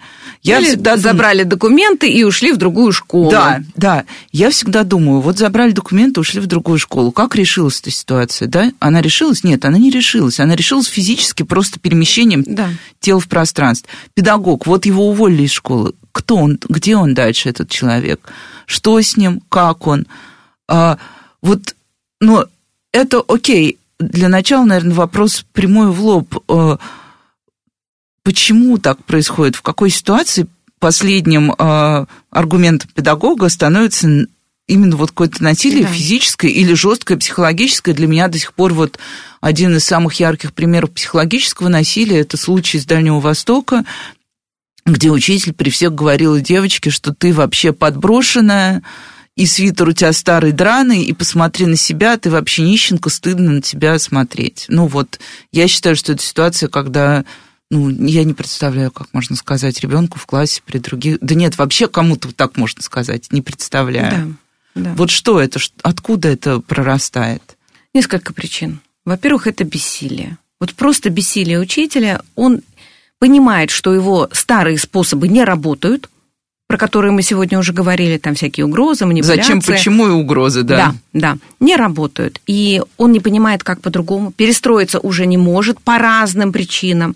[0.43, 3.31] Я Или всегда забрали документы и ушли в другую школу.
[3.31, 4.05] Да, да.
[4.33, 7.13] Я всегда думаю, вот забрали документы, ушли в другую школу.
[7.13, 8.73] Как решилась эта ситуация, да?
[8.81, 9.45] Она решилась?
[9.45, 10.41] Нет, она не решилась.
[10.41, 12.71] Она решилась физически просто перемещением да.
[13.01, 13.89] тел в пространстве.
[14.15, 15.93] Педагог, вот его уволили из школы.
[16.11, 16.59] Кто он?
[16.69, 18.33] Где он дальше, этот человек?
[18.67, 19.43] Что с ним?
[19.49, 20.07] Как он?
[20.69, 20.99] А,
[21.41, 21.75] вот,
[22.21, 22.45] ну,
[22.93, 23.79] это окей.
[23.99, 26.79] Для начала, наверное, вопрос прямой в лоб а,–
[28.23, 30.47] почему так происходит, в какой ситуации
[30.79, 34.27] последним э, аргументом педагога становится
[34.67, 35.93] именно вот какое-то насилие да.
[35.93, 37.93] физическое или жесткое психологическое.
[37.93, 38.99] Для меня до сих пор вот
[39.41, 43.85] один из самых ярких примеров психологического насилия– это случай из Дальнего Востока,
[44.85, 48.83] где учитель при всех говорил девочке, что ты вообще подброшенная,
[49.37, 53.63] и свитер у тебя старый, драный, и посмотри на себя, ты вообще нищенка, стыдно на
[53.63, 54.67] тебя смотреть.
[54.69, 55.21] Ну вот,
[55.53, 57.25] я считаю, что это ситуация, когда
[57.71, 61.17] ну, я не представляю, как можно сказать ребенку в классе при других.
[61.23, 64.37] Да нет, вообще кому-то так можно сказать, не представляю.
[64.75, 64.95] Да, да.
[64.95, 67.57] Вот что это, откуда это прорастает?
[67.95, 68.81] Несколько причин.
[69.07, 70.37] Во-первых, это бессилие.
[70.61, 72.61] Вот просто бессилие учителя, он
[73.23, 76.11] понимает, что его старые способы не работают,
[76.67, 79.43] про которые мы сегодня уже говорили, там всякие угрозы, манипуляции.
[79.43, 80.77] Зачем, почему и угрозы, да.
[80.77, 82.41] Да, да, не работают.
[82.49, 84.33] И он не понимает, как по-другому.
[84.33, 87.15] Перестроиться уже не может по разным причинам.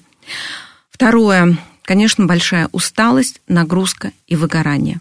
[0.90, 5.00] Второе, конечно, большая усталость, нагрузка и выгорание.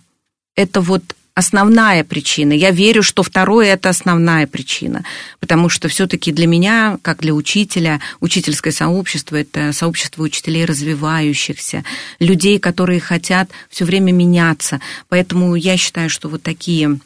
[0.56, 1.04] Это вот
[1.36, 2.54] основная причина.
[2.54, 5.04] Я верю, что второе это основная причина,
[5.40, 11.84] потому что все-таки для меня, как для учителя, учительское сообщество это сообщество учителей развивающихся,
[12.20, 14.80] людей, которые хотят все время меняться.
[15.10, 17.00] Поэтому я считаю, что вот такие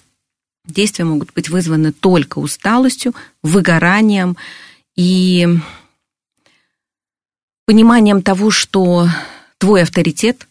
[0.66, 4.38] действия могут быть вызваны только усталостью, выгоранием
[4.96, 5.48] и
[7.66, 9.10] пониманием того, что
[9.58, 10.48] твой авторитет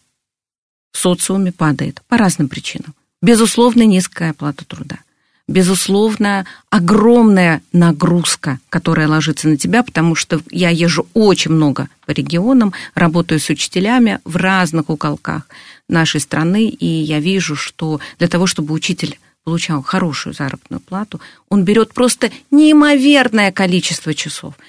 [0.91, 2.93] в социуме падает по разным причинам.
[3.21, 4.99] Безусловно, низкая оплата труда.
[5.47, 12.71] Безусловно, огромная нагрузка, которая ложится на тебя, потому что я езжу очень много по регионам,
[12.93, 15.47] работаю с учителями в разных уголках
[15.87, 21.63] нашей страны, и я вижу, что для того, чтобы учитель получал хорошую заработную плату, он
[21.63, 24.53] берет просто неимоверное количество часов–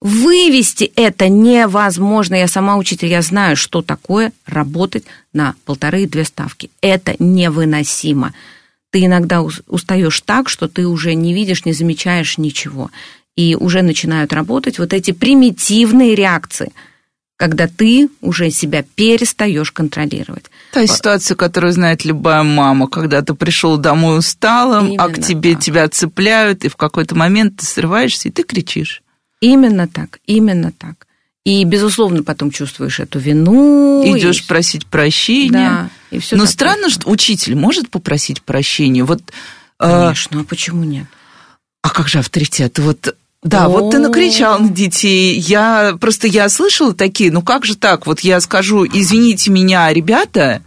[0.00, 2.36] Вывести это невозможно.
[2.36, 6.70] Я сама учитель, я знаю, что такое работать на полторы-две ставки.
[6.80, 8.32] Это невыносимо.
[8.90, 12.90] Ты иногда устаешь так, что ты уже не видишь, не замечаешь ничего.
[13.36, 16.72] И уже начинают работать вот эти примитивные реакции,
[17.36, 20.44] когда ты уже себя перестаешь контролировать.
[20.72, 25.54] Та ситуация, которую знает любая мама, когда ты пришел домой усталым, Именно а к тебе
[25.54, 25.62] так.
[25.62, 29.02] тебя цепляют, и в какой-то момент ты срываешься, и ты кричишь.
[29.40, 31.06] Именно так, именно так.
[31.44, 34.02] И, безусловно, потом чувствуешь эту вину.
[34.04, 34.46] Идешь и...
[34.46, 35.50] просить прощения.
[35.50, 36.52] Да, и все Но такое.
[36.52, 39.02] странно, что учитель может попросить прощения.
[39.02, 39.22] Вот,
[39.80, 41.06] э, Конечно, а почему нет?
[41.82, 42.78] А как же авторитет?
[42.78, 43.68] Вот Да, О-о-о.
[43.80, 45.38] вот ты накричал на детей.
[45.38, 48.06] Я просто я слышала такие, ну как же так?
[48.06, 50.60] Вот я скажу, извините меня, ребята,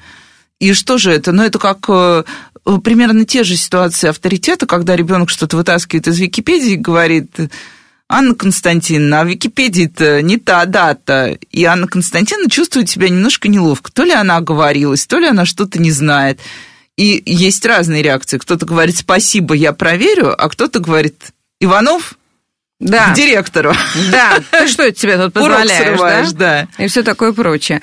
[0.60, 1.32] и что же это?
[1.32, 2.24] Ну это как э,
[2.84, 7.30] примерно те же ситуации авторитета, когда ребенок что-то вытаскивает из Википедии и говорит,
[8.12, 11.38] Анна Константиновна, а в Википедии-то не та дата.
[11.50, 13.92] И Анна Константиновна чувствует себя немножко неловко.
[13.92, 16.40] То ли она оговорилась, то ли она что-то не знает.
[16.98, 18.38] И есть разные реакции.
[18.38, 22.16] Кто-то говорит «спасибо, я проверю», а кто-то говорит «Иванов,
[22.80, 23.12] да.
[23.12, 23.74] к директору».
[24.12, 26.68] Да, ты что это тебе тут позволяешь, срываешь, да?
[26.78, 26.84] да?
[26.84, 27.82] И все такое прочее.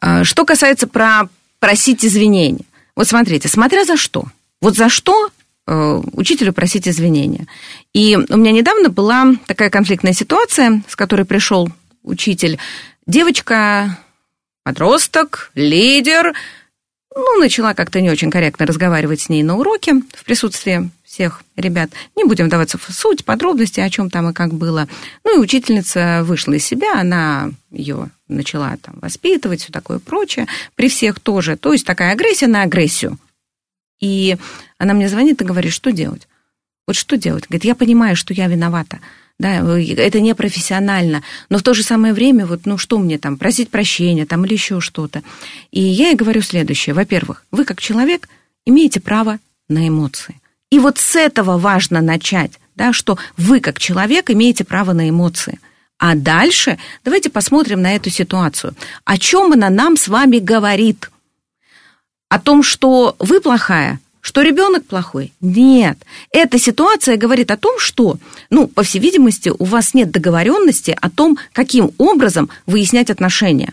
[0.00, 1.28] А, что касается про
[1.60, 2.66] просить извинений.
[2.94, 4.26] Вот смотрите, смотря за что.
[4.60, 5.30] Вот за что
[5.66, 7.46] учителю просить извинения.
[7.92, 11.68] И у меня недавно была такая конфликтная ситуация, с которой пришел
[12.02, 12.58] учитель.
[13.06, 13.98] Девочка,
[14.62, 16.34] подросток, лидер,
[17.16, 21.90] ну, начала как-то не очень корректно разговаривать с ней на уроке в присутствии всех ребят.
[22.14, 24.86] Не будем даваться в суть, подробности, о чем там и как было.
[25.24, 30.46] Ну и учительница вышла из себя, она ее начала там воспитывать, все такое прочее.
[30.74, 31.56] При всех тоже.
[31.56, 33.18] То есть такая агрессия на агрессию.
[34.00, 34.36] И
[34.78, 36.28] она мне звонит и говорит, что делать?
[36.86, 37.44] Вот что делать?
[37.48, 39.00] Говорит, я понимаю, что я виновата
[39.38, 43.36] да, это не профессионально, но в то же самое время, вот, ну, что мне там,
[43.36, 45.22] просить прощения там или еще что-то.
[45.70, 46.94] И я ей говорю следующее.
[46.94, 48.28] Во-первых, вы как человек
[48.64, 50.40] имеете право на эмоции.
[50.70, 55.60] И вот с этого важно начать, да, что вы как человек имеете право на эмоции.
[55.98, 58.74] А дальше давайте посмотрим на эту ситуацию.
[59.04, 61.10] О чем она нам с вами говорит?
[62.28, 65.32] О том, что вы плохая, что ребенок плохой?
[65.40, 65.98] Нет.
[66.32, 68.16] Эта ситуация говорит о том, что,
[68.50, 73.72] ну, по всей видимости, у вас нет договоренности о том, каким образом выяснять отношения.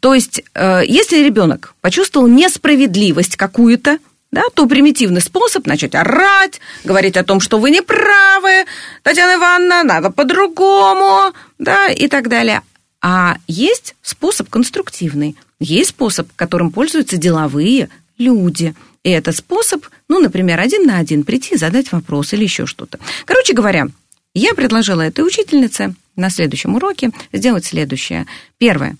[0.00, 3.98] То есть, э, если ребенок почувствовал несправедливость какую-то,
[4.32, 8.64] да, то примитивный способ начать орать, говорить о том, что вы не правы,
[9.04, 12.62] Татьяна Ивановна, надо по-другому, да, и так далее.
[13.02, 20.60] А есть способ конструктивный, есть способ, которым пользуются деловые люди– и это способ, ну, например,
[20.60, 22.98] один на один прийти, задать вопрос или еще что-то.
[23.24, 23.88] Короче говоря,
[24.34, 28.26] я предложила этой учительнице на следующем уроке сделать следующее.
[28.58, 28.96] Первое.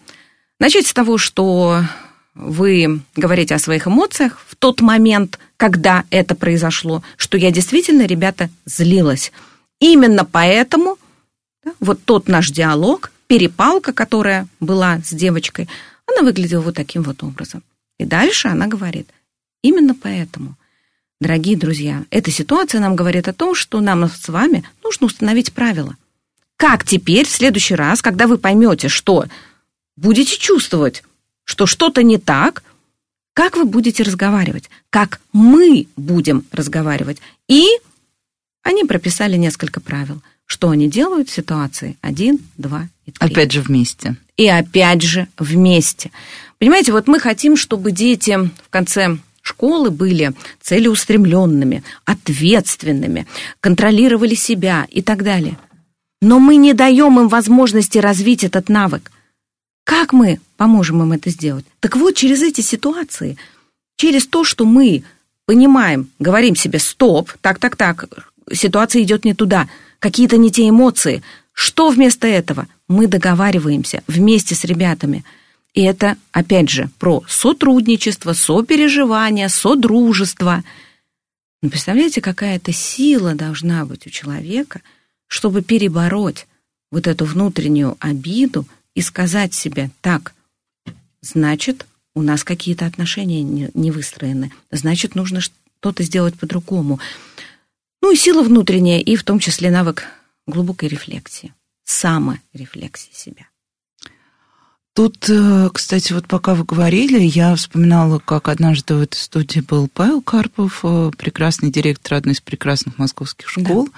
[0.58, 1.82] Начать с того, что
[2.34, 8.50] вы говорите о своих эмоциях в тот момент, когда это произошло, что я действительно, ребята,
[8.64, 9.30] злилась.
[9.78, 10.98] Именно поэтому
[11.64, 15.68] да, вот тот наш диалог, перепалка, которая была с девочкой,
[16.06, 17.62] она выглядела вот таким вот образом.
[17.98, 19.08] И дальше она говорит–
[19.62, 20.56] Именно поэтому,
[21.20, 25.96] дорогие друзья, эта ситуация нам говорит о том, что нам с вами нужно установить правила.
[26.56, 29.26] Как теперь, в следующий раз, когда вы поймете, что
[29.96, 31.04] будете чувствовать,
[31.44, 32.64] что что-то не так,
[33.34, 37.18] как вы будете разговаривать, как мы будем разговаривать.
[37.48, 37.68] И
[38.62, 43.30] они прописали несколько правил, что они делают в ситуации один, два и три.
[43.30, 44.16] Опять же вместе.
[44.36, 46.10] И опять же вместе.
[46.58, 53.26] Понимаете, вот мы хотим, чтобы дети в конце Школы были целеустремленными, ответственными,
[53.60, 55.58] контролировали себя и так далее.
[56.20, 59.10] Но мы не даем им возможности развить этот навык.
[59.84, 61.66] Как мы поможем им это сделать?
[61.80, 63.36] Так вот, через эти ситуации,
[63.96, 65.02] через то, что мы
[65.44, 68.04] понимаем, говорим себе «стоп», так-так-так,
[68.52, 71.24] ситуация идет не туда, какие-то не те эмоции.
[71.52, 72.68] Что вместо этого?
[72.92, 75.24] Мы договариваемся вместе с ребятами–
[75.74, 80.62] и это, опять же, про сотрудничество, сопереживание, содружество.
[81.62, 84.82] Но представляете, какая то сила должна быть у человека,
[85.28, 86.46] чтобы перебороть
[86.90, 90.34] вот эту внутреннюю обиду и сказать себе, так,
[91.22, 97.00] значит, у нас какие-то отношения не выстроены, значит, нужно что-то сделать по-другому.
[98.02, 100.04] Ну и сила внутренняя, и в том числе навык
[100.46, 103.46] глубокой рефлексии, саморефлексии себя.
[104.94, 109.88] Тут, э, кстати, вот пока вы говорили, я вспоминала, как однажды в этой студии был
[109.88, 113.86] Павел Карпов, э, прекрасный директор одной из прекрасных московских школ.
[113.86, 113.92] Да.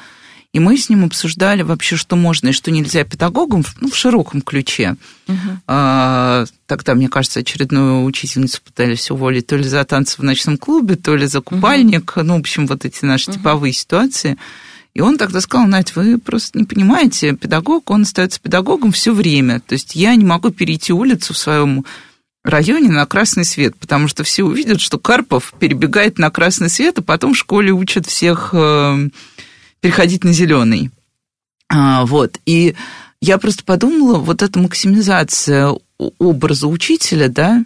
[0.54, 4.40] И мы с ним обсуждали вообще, что можно и что нельзя педагогам ну, в широком
[4.40, 4.94] ключе.
[5.26, 5.36] Угу.
[5.66, 10.94] А, тогда, мне кажется, очередную учительницу пытались уволить то ли за танцы в ночном клубе,
[10.94, 12.12] то ли за купальник.
[12.16, 12.24] Угу.
[12.24, 13.38] Ну, в общем, вот эти наши угу.
[13.38, 14.38] типовые ситуации.
[14.94, 19.60] И он тогда сказал, Надь, вы просто не понимаете, педагог, он остается педагогом все время.
[19.60, 21.84] То есть я не могу перейти улицу в своем
[22.44, 27.02] районе на красный свет, потому что все увидят, что Карпов перебегает на красный свет, а
[27.02, 29.08] потом в школе учат всех э,
[29.80, 30.90] переходить на зеленый.
[31.68, 32.38] А, вот.
[32.46, 32.76] И
[33.20, 37.64] я просто подумала, вот эта максимизация образа учителя, да,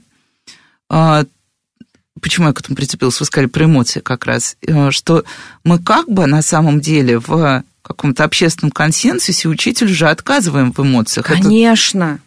[0.88, 1.24] а,
[2.18, 5.24] почему я к этому прицепилась, вы сказали про эмоции как раз, э, что
[5.64, 11.26] мы как бы на самом деле в каком-то общественном консенсусе учитель уже отказываем в эмоциях.
[11.26, 12.04] Конечно.
[12.04, 12.20] Это...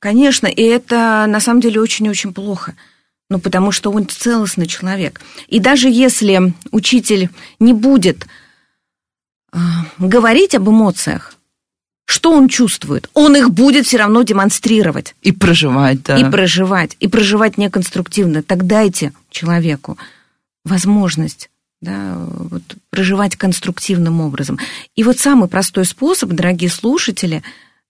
[0.00, 2.74] Конечно, и это на самом деле очень-очень плохо.
[3.30, 5.20] Ну, потому что он целостный человек.
[5.46, 8.26] И даже если учитель не будет
[9.52, 9.58] э,
[9.98, 11.34] говорить об эмоциях,
[12.04, 13.08] что он чувствует?
[13.14, 15.14] Он их будет все равно демонстрировать.
[15.22, 16.18] И проживать, да.
[16.18, 16.96] И проживать.
[17.00, 18.42] И проживать неконструктивно.
[18.42, 19.96] Так дайте человеку
[20.64, 21.48] возможность
[21.80, 24.58] да, вот, проживать конструктивным образом.
[24.94, 27.42] И вот самый простой способ, дорогие слушатели,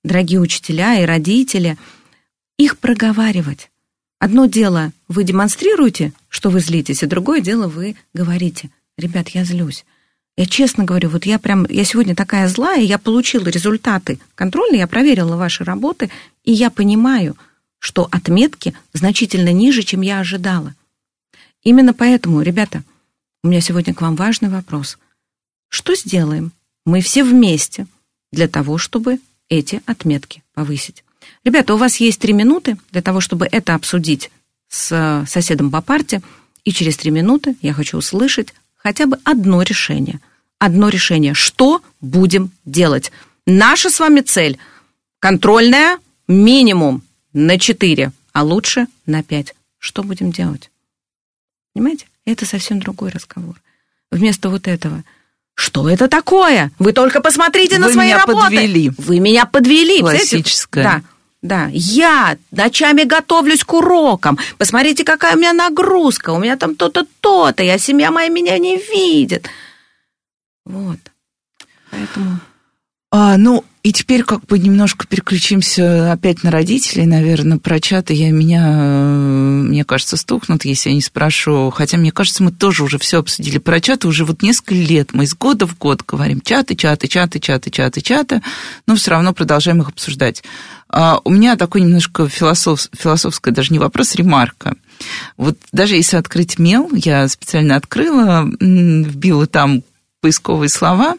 [0.02, 1.76] дорогие учителя и родители,
[2.58, 3.70] их проговаривать.
[4.18, 9.84] Одно дело вы демонстрируете, что вы злитесь, и другое дело вы говорите, ребят, я злюсь.
[10.36, 14.86] Я честно говорю, вот я прям, я сегодня такая злая, я получила результаты контрольные, я
[14.86, 16.10] проверила ваши работы,
[16.42, 17.36] и я понимаю,
[17.78, 20.74] что отметки значительно ниже, чем я ожидала.
[21.62, 22.82] Именно поэтому, ребята,
[23.42, 24.98] у меня сегодня к вам важный вопрос.
[25.68, 26.52] Что сделаем
[26.86, 27.86] мы все вместе
[28.30, 31.04] для того, чтобы эти отметки повысить?
[31.44, 34.30] Ребята, у вас есть три минуты для того, чтобы это обсудить
[34.68, 36.22] с соседом по парте,
[36.64, 40.20] и через три минуты я хочу услышать хотя бы одно решение.
[40.58, 41.34] Одно решение.
[41.34, 43.12] Что будем делать?
[43.46, 44.58] Наша с вами цель
[45.18, 47.02] контрольная минимум
[47.32, 49.54] на 4, а лучше на 5.
[49.78, 50.70] Что будем делать?
[51.74, 52.06] Понимаете?
[52.24, 53.60] Это совсем другой разговор.
[54.10, 55.02] Вместо вот этого.
[55.54, 56.70] Что это такое?
[56.78, 58.42] Вы только посмотрите на Вы свои меня работы.
[58.42, 58.90] подвели.
[58.96, 60.00] Вы меня подвели.
[60.00, 60.84] Классическое.
[60.84, 61.02] Да.
[61.42, 64.38] Да, я ночами готовлюсь к урокам.
[64.58, 66.30] Посмотрите, какая у меня нагрузка.
[66.30, 67.64] У меня там то-то, то-то.
[67.64, 69.48] Я семья моя меня не видит.
[70.64, 70.98] Вот.
[71.90, 72.38] Поэтому...
[73.14, 78.14] А, ну, и теперь как бы немножко переключимся опять на родителей, наверное, про чаты.
[78.14, 81.68] Я меня, э, мне кажется, стукнут, если я не спрошу.
[81.68, 84.08] Хотя, мне кажется, мы тоже уже все обсудили про чаты.
[84.08, 88.00] Уже вот несколько лет мы из года в год говорим чаты, чаты, чаты, чаты, чаты,
[88.00, 88.42] чаты,
[88.86, 90.42] но все равно продолжаем их обсуждать.
[90.88, 94.74] А у меня такой немножко философ, философская, даже не вопрос, ремарка.
[95.36, 99.82] Вот даже если открыть мел, я специально открыла, вбила там
[100.22, 101.16] поисковые слова,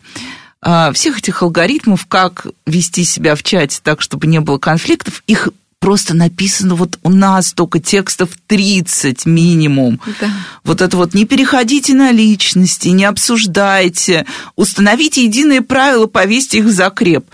[0.94, 5.50] всех этих алгоритмов, как вести себя в чате так, чтобы не было конфликтов, их
[5.80, 10.00] просто написано вот у нас только текстов 30 минимум.
[10.22, 10.30] Да.
[10.64, 16.72] Вот это вот не переходите на личности, не обсуждайте, установите единые правила, повесьте их в
[16.72, 17.26] закреп.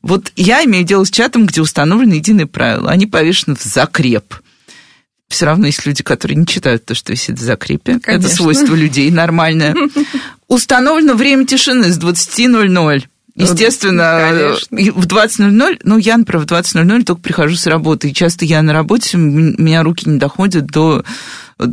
[0.00, 2.90] Вот я имею дело с чатом, где установлены единые правила.
[2.90, 4.34] Они повешены в закреп
[5.28, 8.00] все равно есть люди, которые не читают то, что висит в закрепе.
[8.00, 8.26] Конечно.
[8.26, 9.74] Это свойство людей нормальное.
[10.48, 13.04] Установлено время тишины с 20.00.
[13.34, 15.00] Естественно, Конечно.
[15.00, 18.72] в 20.00, ну, я, например, в 20.00 только прихожу с работы, и часто я на
[18.72, 21.04] работе, у меня руки не доходят до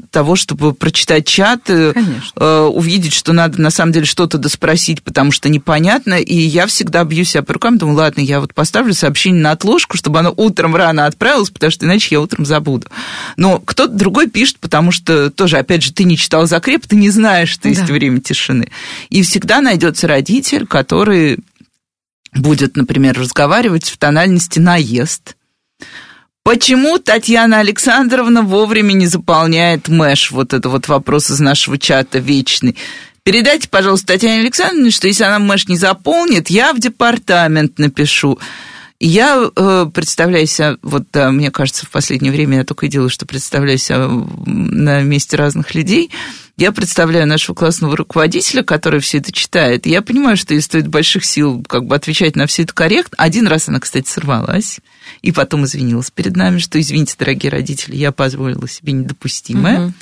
[0.09, 1.93] того, чтобы прочитать чат, э,
[2.35, 7.03] э, увидеть, что надо на самом деле что-то доспросить, потому что непонятно, и я всегда
[7.03, 10.75] бью себя по рукам, думаю, ладно, я вот поставлю сообщение на отложку, чтобы оно утром
[10.75, 12.87] рано отправилось, потому что иначе я утром забуду.
[13.37, 17.09] Но кто-то другой пишет, потому что тоже, опять же, ты не читал закреп, ты не
[17.09, 17.93] знаешь, что есть да.
[17.93, 18.69] время тишины.
[19.09, 21.39] И всегда найдется родитель, который
[22.33, 25.35] будет, например, разговаривать в тональности наезд,
[26.45, 30.29] Почему Татьяна Александровна вовремя не заполняет мэш?
[30.29, 32.75] Вот это вот вопрос из нашего чата вечный.
[33.23, 38.37] Передайте, пожалуйста, Татьяне Александровне, что если она мэш не заполнит, я в департамент напишу.
[38.99, 43.09] Я э, представляю себя, вот да, мне кажется, в последнее время я только и делаю,
[43.09, 44.07] что представляю себя
[44.45, 46.11] на месте разных людей.
[46.57, 49.85] Я представляю нашего классного руководителя, который все это читает.
[49.85, 53.17] Я понимаю, что ей стоит больших сил как бы отвечать на все это корректно.
[53.17, 54.79] Один раз она, кстати, сорвалась
[55.21, 59.87] и потом извинилась перед нами, что, извините, дорогие родители, я позволила себе недопустимое.
[59.87, 59.93] Угу.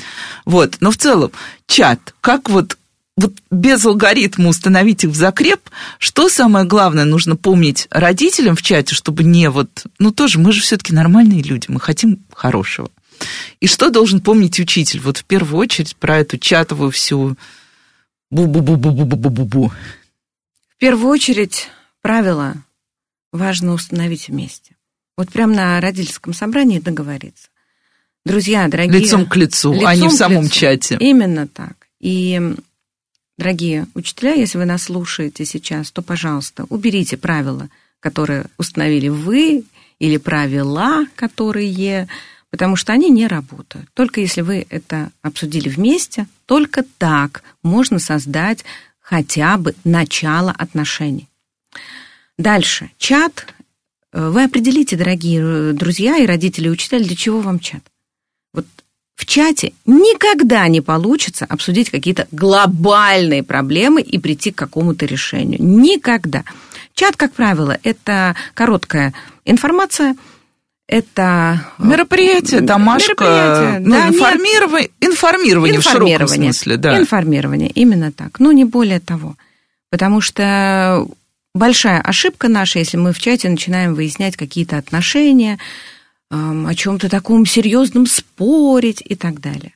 [0.45, 1.31] Вот, но в целом
[1.67, 2.77] чат, как вот
[3.15, 8.95] вот без алгоритма установить их в закреп, что самое главное нужно помнить родителям в чате,
[8.95, 12.89] чтобы не вот, ну тоже, мы же все-таки нормальные люди, мы хотим хорошего.
[13.59, 14.99] И что должен помнить учитель?
[14.99, 17.37] Вот в первую очередь про эту чатовую всю
[18.31, 19.71] бу-бу-бу-бу-бу-бу-бу-бу.
[20.69, 21.69] В первую очередь
[22.01, 22.55] правила
[23.31, 24.75] важно установить вместе.
[25.15, 27.49] Вот прямо на родительском собрании договориться.
[28.25, 29.01] Друзья, дорогие...
[29.01, 30.53] Лицом к лицу, лицом а не в самом лицу.
[30.53, 30.97] чате.
[30.99, 31.75] Именно так.
[31.99, 32.41] И,
[33.37, 39.65] дорогие учителя, если вы нас слушаете сейчас, то, пожалуйста, уберите правила, которые установили вы,
[39.99, 42.07] или правила, которые
[42.53, 43.89] потому что они не работают.
[43.95, 48.63] Только если вы это обсудили вместе, только так можно создать
[48.99, 51.27] хотя бы начало отношений.
[52.37, 52.91] Дальше.
[52.99, 53.47] Чат.
[54.11, 57.81] Вы определите, дорогие друзья и родители, и учителя, для чего вам чат.
[58.53, 58.67] Вот
[59.15, 65.59] в чате никогда не получится обсудить какие-то глобальные проблемы и прийти к какому-то решению.
[65.59, 66.43] Никогда.
[66.93, 70.15] Чат, как правило, это короткая информация,
[70.87, 71.65] это...
[71.77, 76.99] Мероприятие, домашка, мероприятие, ну, да, информирование, информирование, информирование в широком смысле, да.
[76.99, 79.35] Информирование, именно так, ну, не более того.
[79.89, 81.07] Потому что
[81.53, 85.59] большая ошибка наша, если мы в чате начинаем выяснять какие-то отношения,
[86.29, 89.73] о чем-то таком серьезном спорить и так далее.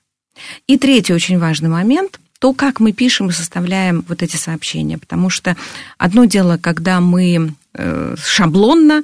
[0.66, 4.98] И третий очень важный момент– то, как мы пишем и составляем вот эти сообщения.
[4.98, 5.56] Потому что
[5.98, 9.04] одно дело, когда мы э, шаблонно,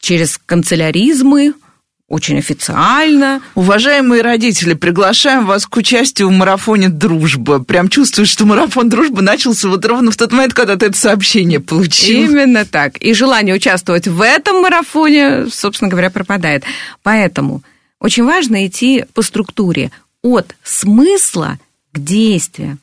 [0.00, 1.54] через канцеляризмы,
[2.10, 3.40] очень официально.
[3.54, 7.62] Уважаемые родители, приглашаем вас к участию в марафоне «Дружба».
[7.62, 11.60] Прям чувствую, что марафон «Дружба» начался вот ровно в тот момент, когда ты это сообщение
[11.60, 12.24] получил.
[12.24, 12.98] Именно так.
[12.98, 16.64] И желание участвовать в этом марафоне, собственно говоря, пропадает.
[17.04, 17.62] Поэтому
[18.00, 21.60] очень важно идти по структуре от смысла
[21.92, 22.80] к действиям.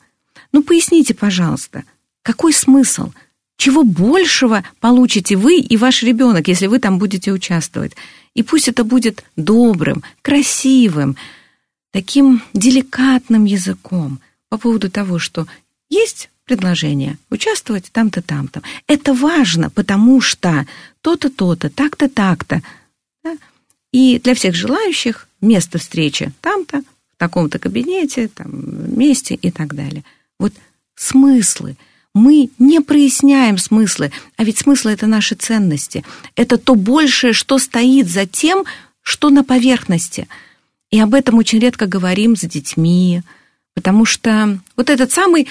[0.52, 1.84] Ну, поясните, пожалуйста,
[2.22, 3.12] какой смысл?
[3.58, 7.92] Чего большего получите вы и ваш ребенок, если вы там будете участвовать?
[8.34, 11.16] И пусть это будет добрым, красивым,
[11.90, 15.48] таким деликатным языком по поводу того, что
[15.90, 18.62] есть предложение участвовать там-то, там-то.
[18.86, 20.64] Это важно, потому что
[21.00, 22.62] то-то, то-то, так-то, так-то.
[23.24, 23.36] Да?
[23.92, 26.82] И для всех желающих место встречи там-то,
[27.12, 30.04] в таком-то кабинете, там, месте и так далее.
[30.38, 30.52] Вот
[30.94, 31.76] смыслы–
[32.14, 36.04] мы не проясняем смыслы, а ведь смыслы– это наши ценности.
[36.36, 38.64] Это то большее, что стоит за тем,
[39.02, 40.28] что на поверхности.
[40.90, 43.22] И об этом очень редко говорим с детьми,
[43.74, 45.48] потому что вот этот самый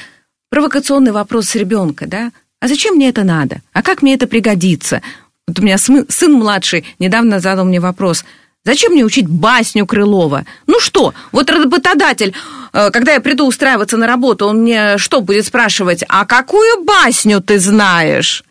[0.50, 3.62] провокационный вопрос с ребенка, да, а зачем мне это надо?
[3.72, 5.02] А как мне это пригодится?
[5.48, 8.26] Вот у меня сын младший недавно задал мне вопрос–
[8.68, 10.46] Зачем мне учить басню Крылова?
[10.68, 12.34] Ну что, вот работодатель,
[12.74, 17.40] э, когда я приду устраиваться на работу, он мне что будет спрашивать, а какую басню
[17.40, 18.44] ты знаешь?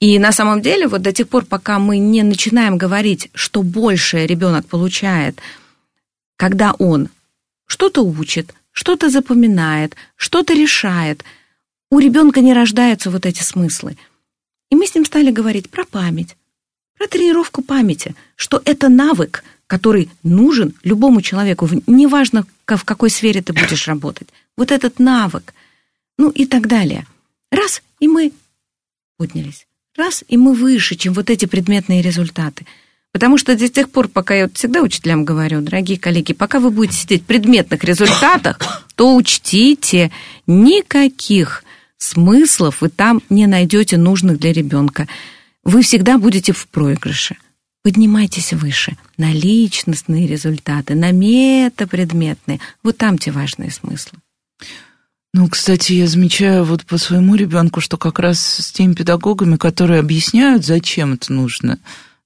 [0.00, 4.26] И на самом деле, вот до тех пор, пока мы не начинаем говорить, что большее
[4.26, 5.40] ребенок получает,
[6.36, 7.08] когда он
[7.66, 11.24] что-то учит, что-то запоминает, что-то решает,
[11.90, 13.96] у ребенка не рождаются вот эти смыслы.
[14.68, 16.36] И мы с ним стали говорить про память,
[17.02, 23.52] про тренировку памяти, что это навык, который нужен любому человеку, неважно, в какой сфере ты
[23.52, 24.28] будешь работать.
[24.56, 25.52] Вот этот навык,
[26.16, 27.04] ну и так далее.
[27.50, 28.32] Раз, и мы
[29.16, 29.66] поднялись.
[29.96, 32.66] Раз, и мы выше, чем вот эти предметные результаты.
[33.10, 36.70] Потому что до тех пор, пока я вот всегда учителям говорю, дорогие коллеги, пока вы
[36.70, 38.58] будете сидеть в предметных результатах,
[38.94, 40.12] то учтите,
[40.46, 41.64] никаких
[41.98, 45.08] смыслов вы там не найдете нужных для ребенка
[45.64, 47.36] вы всегда будете в проигрыше.
[47.82, 52.60] Поднимайтесь выше, на личностные результаты, на метапредметные.
[52.84, 54.18] Вот там те важные смыслы.
[55.34, 59.98] Ну, кстати, я замечаю вот по своему ребенку, что как раз с теми педагогами, которые
[59.98, 61.78] объясняют, зачем это нужно,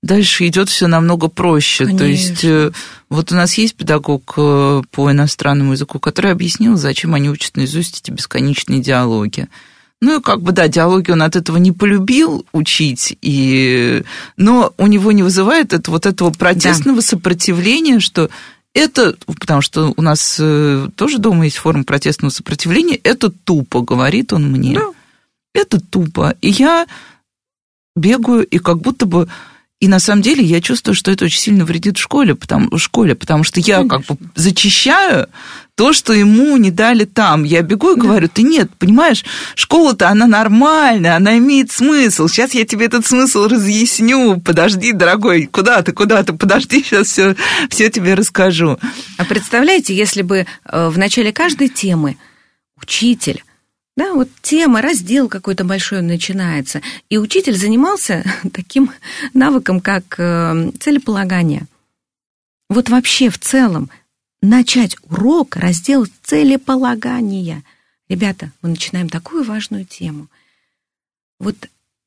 [0.02, 1.84] дальше идет все намного проще.
[1.84, 1.98] Конечно.
[1.98, 2.72] То есть э,
[3.08, 8.00] вот у нас есть педагог э, по иностранному языку, который объяснил, зачем они учат наизусть
[8.00, 9.48] эти бесконечные диалоги.
[10.02, 14.02] Ну, и как бы, да, диалоги он от этого не полюбил учить, и...
[14.36, 17.02] но у него не вызывает это, вот этого протестного да.
[17.02, 18.28] сопротивления, что
[18.74, 24.34] это, потому что у нас э, тоже дома есть форма протестного сопротивления, это тупо, говорит
[24.34, 24.74] он мне.
[24.74, 24.92] Да.
[25.54, 26.36] Это тупо.
[26.42, 26.86] И я
[27.96, 29.28] бегаю, и как будто бы
[29.86, 33.44] и на самом деле я чувствую, что это очень сильно вредит школе, потому, школе, потому
[33.44, 33.98] что я Конечно.
[33.98, 35.28] как бы зачищаю
[35.76, 37.44] то, что ему не дали там.
[37.44, 39.24] Я бегу и говорю, ты нет, понимаешь,
[39.54, 42.26] школа-то она нормальная, она имеет смысл.
[42.26, 44.40] Сейчас я тебе этот смысл разъясню.
[44.40, 47.36] Подожди, дорогой, куда ты, куда ты, подожди, сейчас все,
[47.70, 48.80] все тебе расскажу.
[49.18, 52.16] А представляете, если бы э, в начале каждой темы
[52.82, 53.44] учитель
[53.96, 56.82] да, вот тема, раздел какой-то большой начинается.
[57.08, 58.90] И учитель занимался таким
[59.32, 61.66] навыком, как э, целеполагание.
[62.68, 63.88] Вот вообще в целом
[64.42, 67.62] начать урок, раздел целеполагания.
[68.08, 70.28] Ребята, мы начинаем такую важную тему.
[71.38, 71.56] Вот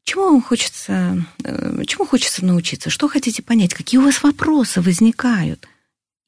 [0.03, 2.89] чему вам хочется, э, чему хочется научиться?
[2.89, 3.73] Что хотите понять?
[3.73, 5.67] Какие у вас вопросы возникают?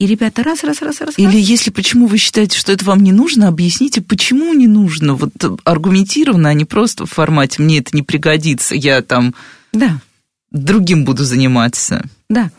[0.01, 1.13] И ребята раз, раз, раз, раз.
[1.19, 1.35] Или раз.
[1.35, 5.13] если почему вы считаете, что это вам не нужно, объясните, почему не нужно.
[5.13, 5.31] Вот
[5.63, 9.35] аргументированно, а не просто в формате «мне это не пригодится, я там
[9.71, 10.01] да.
[10.49, 12.03] другим буду заниматься».
[12.31, 12.49] Да.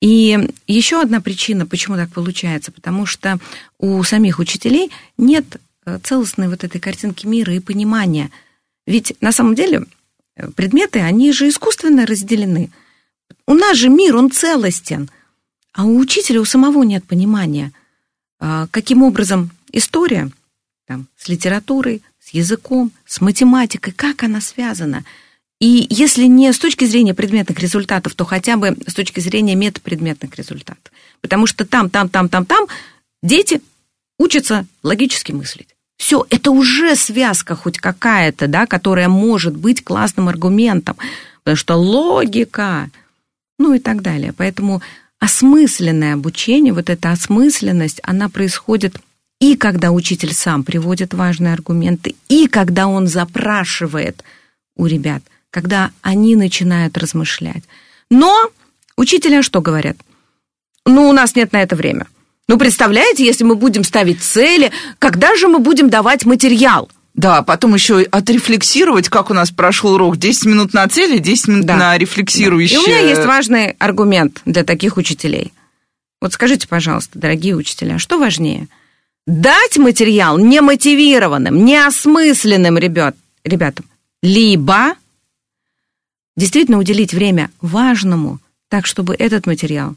[0.00, 3.38] И еще одна причина, почему так получается, потому что
[3.78, 5.44] у самих учителей нет
[5.86, 8.32] э, целостной вот этой картинки мира и понимания.
[8.88, 9.84] Ведь на самом деле
[10.34, 12.72] э, предметы, они же искусственно разделены.
[13.46, 15.08] У нас же мир, он целостен–
[15.78, 17.70] а у учителя у самого нет понимания.
[18.40, 20.28] а, каким образом история
[20.88, 25.04] там, с литературой, с языком, с математикой, как она связана.
[25.60, 30.34] И если не с точки зрения предметных результатов, то хотя бы с точки зрения метапредметных
[30.34, 30.92] результатов.
[31.20, 32.66] Потому что там, там, там, там, там
[33.22, 33.60] дети
[34.18, 35.76] учатся логически мыслить.
[35.96, 40.96] Все, это уже связка хоть какая-то, да, которая может быть классным аргументом,
[41.44, 42.90] потому что логика,
[43.60, 44.32] ну и так далее.
[44.32, 44.82] Поэтому
[45.20, 48.96] осмысленное обучение, вот эта осмысленность, она происходит
[49.40, 54.24] и когда учитель сам приводит важные аргументы, и когда он запрашивает
[54.76, 57.62] у ребят, когда они начинают размышлять.
[58.10, 58.50] Но
[58.96, 59.96] учителя что говорят?
[60.84, 62.06] Ну, у нас нет на это время.
[62.48, 66.90] Ну, представляете, если мы будем ставить цели, когда же мы будем давать материал?
[67.18, 70.18] Да, потом еще отрефлексировать, как у нас прошел урок.
[70.18, 71.76] 10 минут на цели, 10 минут да.
[71.76, 72.78] на рефлексирующие.
[72.78, 72.84] Да.
[72.84, 75.52] И у меня есть важный аргумент для таких учителей.
[76.20, 78.68] Вот скажите, пожалуйста, дорогие учителя, что важнее?
[79.26, 83.84] Дать материал немотивированным, неосмысленным ребят, ребятам,
[84.22, 84.94] либо
[86.36, 88.38] действительно уделить время важному,
[88.68, 89.96] так, чтобы этот материал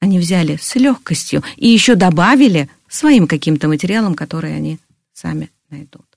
[0.00, 4.78] они взяли с легкостью и еще добавили своим каким-то материалом, который они
[5.12, 6.11] сами найдут.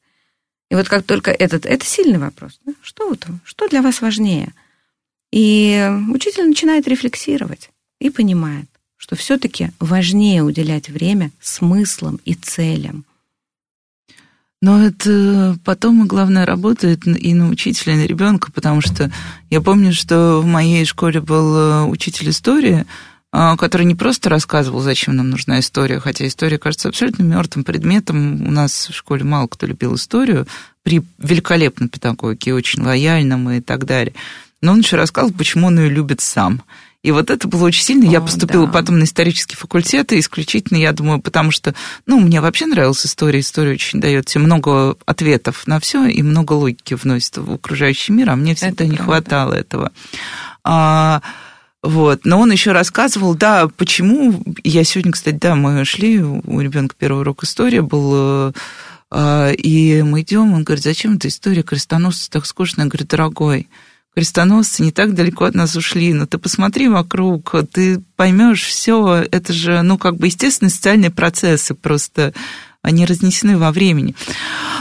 [0.70, 2.60] И вот как только этот, это сильный вопрос.
[2.66, 2.74] Да?
[2.82, 4.54] Что, вот, что для вас важнее?
[5.32, 13.06] И учитель начинает рефлексировать и понимает, что все-таки важнее уделять время смыслам и целям.
[14.62, 19.12] Но это потом, и главное, работает и на учителя, и на ребенка, потому что
[19.50, 22.86] я помню, что в моей школе был э, учитель истории,
[23.58, 28.48] который не просто рассказывал, зачем нам нужна история, хотя история кажется абсолютно мертвым предметом.
[28.48, 30.48] У нас в школе мало кто любил историю
[30.84, 34.14] при великолепной педагоге, очень лояльном и так далее.
[34.62, 36.62] Но он еще рассказывал, почему он ее любит сам.
[37.04, 38.10] И вот это было очень сильно.
[38.10, 38.72] О, я поступила да.
[38.74, 41.76] потом на исторический факультет, и исключительно, я думаю, потому что,
[42.08, 43.42] ну, мне вообще нравилась история.
[43.42, 48.32] История очень дает тебе много ответов на все и много логики вносит в окружающий мир,
[48.32, 49.04] а мне всегда это не правда.
[49.04, 49.92] хватало этого.
[51.86, 52.26] Вот.
[52.26, 54.44] Но он еще рассказывал, да, почему.
[54.64, 58.54] Я сегодня, кстати, да, мы шли, у ребенка первый урок истории был,
[59.12, 62.82] э, и мы идем, он говорит, зачем эта история крестоносца так скучно?
[62.82, 63.68] Я говорю, дорогой,
[64.16, 69.54] крестоносцы не так далеко от нас ушли, но ты посмотри вокруг, ты поймешь все, это
[69.54, 72.34] же, ну, как бы естественные социальные процессы, просто
[72.86, 74.16] они разнесены во времени.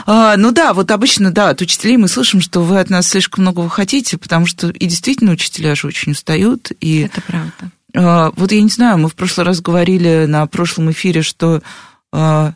[0.06, 3.42] А, ну да, вот обычно, да, от учителей мы слышим, что вы от нас слишком
[3.42, 6.70] многого хотите, потому что и действительно учителя же очень устают.
[6.80, 7.70] И, Это правда.
[7.96, 11.62] А, вот я не знаю, мы в прошлый раз говорили на прошлом эфире, что
[12.12, 12.52] а,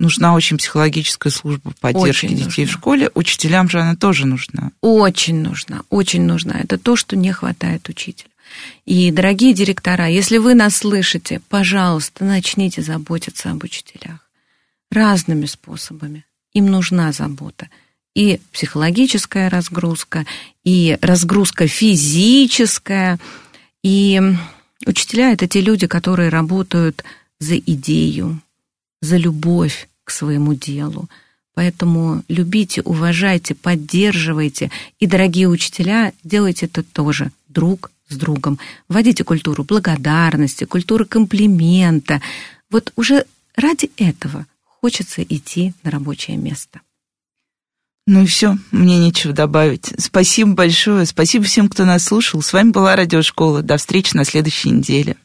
[0.00, 2.66] нужна очень психологическая служба поддержки очень детей нужна.
[2.66, 3.10] в школе.
[3.14, 4.70] Учителям же она тоже нужна.
[4.80, 6.58] Очень нужна, очень нужна.
[6.58, 8.30] Это то, что не хватает учителю.
[8.86, 14.25] И, дорогие директора, если вы нас слышите, пожалуйста, начните заботиться об учителях
[14.90, 16.24] разными способами
[16.56, 17.68] им нужна забота.
[18.14, 20.24] И психологическая разгрузка,
[20.64, 23.18] и разгрузка физическая.
[23.82, 24.22] И
[24.86, 27.04] учителя— это те люди, которые работают
[27.38, 28.40] за идею,
[29.02, 31.10] за любовь к своему делу.
[31.54, 34.70] Поэтому любите, уважайте, поддерживайте.
[34.98, 38.58] И, дорогие учителя, делайте это тоже друг с другом.
[38.88, 42.22] Вводите культуру благодарности, культуру комплимента.
[42.70, 43.26] Вот уже
[43.56, 44.46] ради этого
[44.86, 46.80] хочется идти на рабочее место.
[48.06, 49.92] Ну и все, мне нечего добавить.
[49.98, 52.40] Спасибо большое, спасибо всем, кто нас слушал.
[52.40, 53.62] С вами была Радиошкола.
[53.62, 55.16] До встречи на следующей неделе.